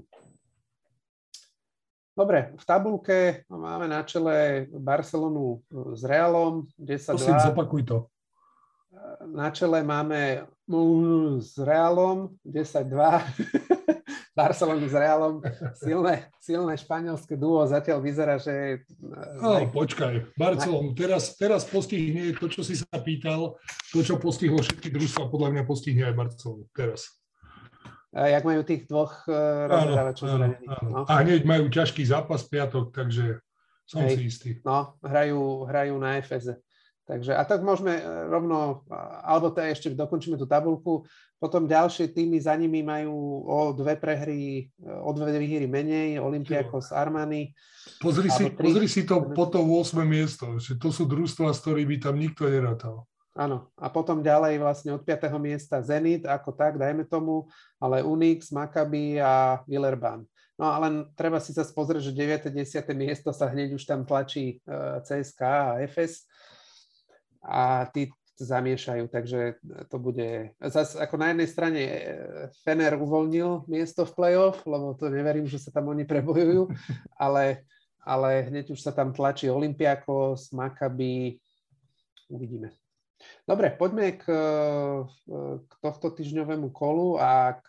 [2.17, 5.61] Dobre, v tabulke máme na čele Barcelonu
[5.93, 7.13] s Realom 10-2.
[7.13, 7.97] Prosím, zopakuj to.
[9.29, 10.49] Na čele máme
[11.37, 12.89] s Realom 10-2.
[14.37, 15.45] Barcelonu s Realom.
[15.77, 18.81] Silné, silné španielské duo zatiaľ vyzerá, že...
[19.37, 20.33] No, počkaj.
[20.37, 20.97] Barcelonu.
[20.97, 23.61] Teraz, teraz postihne to, čo si sa pýtal,
[23.93, 26.65] to, čo postihlo všetky družstva, podľa mňa postihne aj Barcelonu.
[26.73, 27.17] Teraz
[28.15, 30.79] jak majú tých dvoch uh, rozhrávačov zranených.
[30.87, 31.03] No.
[31.07, 33.43] A hneď majú ťažký zápas piatok, takže
[33.87, 34.49] som Hej, si istý.
[34.67, 36.59] No, hrajú, hrajú na FS.
[37.07, 38.83] Takže a tak môžeme e, rovno,
[39.23, 41.07] alebo to ešte dokončíme tú tabulku,
[41.39, 46.91] potom ďalšie týmy za nimi majú o dve prehry, e, o dve výhry menej, Olympiakos,
[46.91, 47.55] Armani.
[48.03, 50.03] Pozri si, pozri si to po to 8.
[50.03, 53.07] miesto, že to sú družstva, s ktorými tam nikto nerátal.
[53.37, 55.29] Áno, a potom ďalej vlastne od 5.
[55.37, 57.45] miesta Zenit, ako tak, dajme tomu,
[57.77, 60.25] ale Unix, Maccabi a Villerban.
[60.57, 62.49] No ale treba si sa pozrieť, že 9.
[62.49, 62.81] 10.
[62.97, 64.73] miesto sa hneď už tam tlačí e,
[65.05, 66.25] CSK a FS
[67.45, 68.09] a tí
[68.41, 70.57] zamiešajú, takže to bude...
[70.57, 72.01] Zas ako na jednej strane e,
[72.65, 76.73] Fener uvoľnil miesto v play-off, lebo to neverím, že sa tam oni prebojujú,
[77.21, 77.69] ale,
[78.01, 81.37] ale hneď už sa tam tlačí Olympiakos, Maccabi,
[82.33, 82.73] uvidíme.
[83.47, 84.25] Dobre, poďme k,
[85.63, 87.65] k tohto týždňovému kolu a k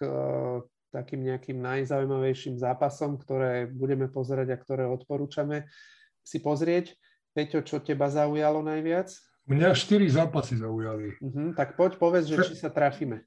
[0.93, 5.69] takým nejakým najzaujímavejším zápasom, ktoré budeme pozerať a ktoré odporúčame
[6.25, 6.97] si pozrieť.
[7.37, 9.13] Peťo, čo teba zaujalo najviac?
[9.49, 11.17] Mňa štyri zápasy zaujali.
[11.25, 13.25] Uh-huh, tak poď povedz, že Fe- či sa trafíme.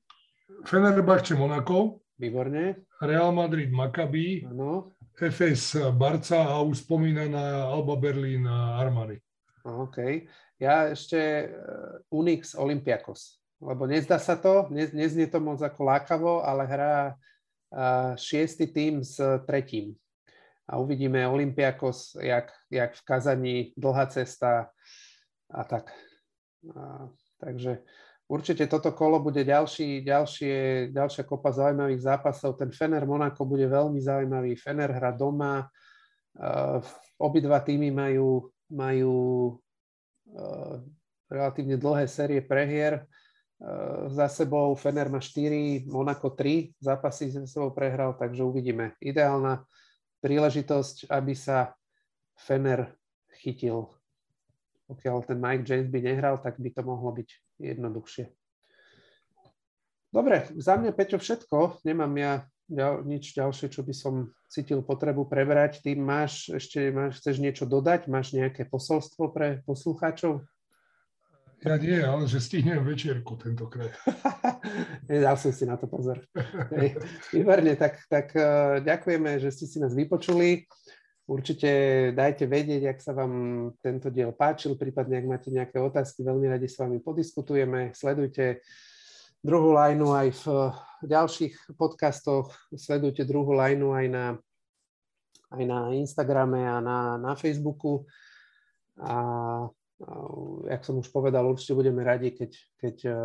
[0.70, 2.06] Fenerbahce Monako.
[2.22, 2.86] Výborne.
[3.02, 4.46] Real Madrid Maccabi.
[4.46, 4.94] Áno.
[5.18, 9.18] FS Barca a už spomínaná Alba Berlin Armani.
[9.66, 10.28] OK.
[10.62, 13.42] Ja ešte uh, Unix Olympiakos.
[13.62, 19.06] Lebo nezdá sa to, ne, neznie to moc ako lákavo, ale hrá uh, šiestý tým
[19.06, 19.94] s tretím.
[20.72, 24.72] A uvidíme Olympiakos, jak, jak v Kazani, dlhá cesta
[25.52, 25.92] a tak.
[26.72, 27.12] A,
[27.44, 27.84] takže
[28.32, 32.56] určite toto kolo bude ďalší, ďalšie, ďalšia kopa zaujímavých zápasov.
[32.56, 34.56] Ten Fener Monako bude veľmi zaujímavý.
[34.56, 35.68] Fener hra doma.
[36.40, 36.80] Uh,
[37.20, 39.16] obidva týmy majú, majú
[40.32, 40.80] uh,
[41.28, 44.74] relatívne dlhé série prehier uh, za sebou.
[44.80, 48.96] Fener má 4, Monako 3 zápasy za sebou prehral, takže uvidíme.
[49.04, 49.68] Ideálna
[50.24, 51.76] príležitosť, aby sa
[52.40, 52.96] Fener
[53.44, 53.92] chytil
[54.92, 57.30] pokiaľ ten Mike James by nehral, tak by to mohlo byť
[57.64, 58.28] jednoduchšie.
[60.12, 61.88] Dobre, za mňa Peťo všetko.
[61.88, 65.84] Nemám ja ďal, nič ďalšie, čo by som cítil potrebu prebrať.
[65.84, 68.08] Ty máš ešte, máš, chceš niečo dodať?
[68.08, 70.48] Máš nejaké posolstvo pre poslucháčov?
[71.62, 73.94] Ja nie, ale že stihnem večierku tentokrát.
[75.06, 76.18] Dal som si na to pozor.
[77.30, 80.66] Výborne, tak, tak uh, ďakujeme, že ste si nás vypočuli.
[81.30, 81.70] Určite
[82.18, 83.34] dajte vedieť, ak sa vám
[83.78, 87.94] tento diel páčil, prípadne ak máte nejaké otázky, veľmi radi s vami podiskutujeme.
[87.94, 88.66] Sledujte
[89.46, 90.44] druhú lajnu aj v
[91.04, 94.26] ďalších podcastoch, sledujte druhú lajnu aj na,
[95.52, 98.06] aj na Instagrame a na, na Facebooku.
[99.02, 99.16] A, a
[100.70, 103.16] jak som už povedal, určite budeme radi, keď, keď uh,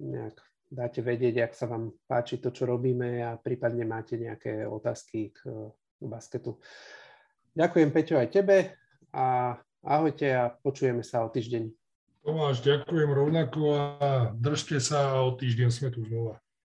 [0.00, 0.36] nejak
[0.68, 5.72] dáte vedieť, ak sa vám páči to, čo robíme a prípadne máte nejaké otázky k,
[5.72, 6.60] k basketu.
[7.56, 8.56] Ďakujem Peťo aj tebe
[9.10, 11.72] a ahojte a počujeme sa o týždeň.
[12.22, 16.36] Tomáš, ďakujem rovnako a držte sa a o týždeň sme tu znova.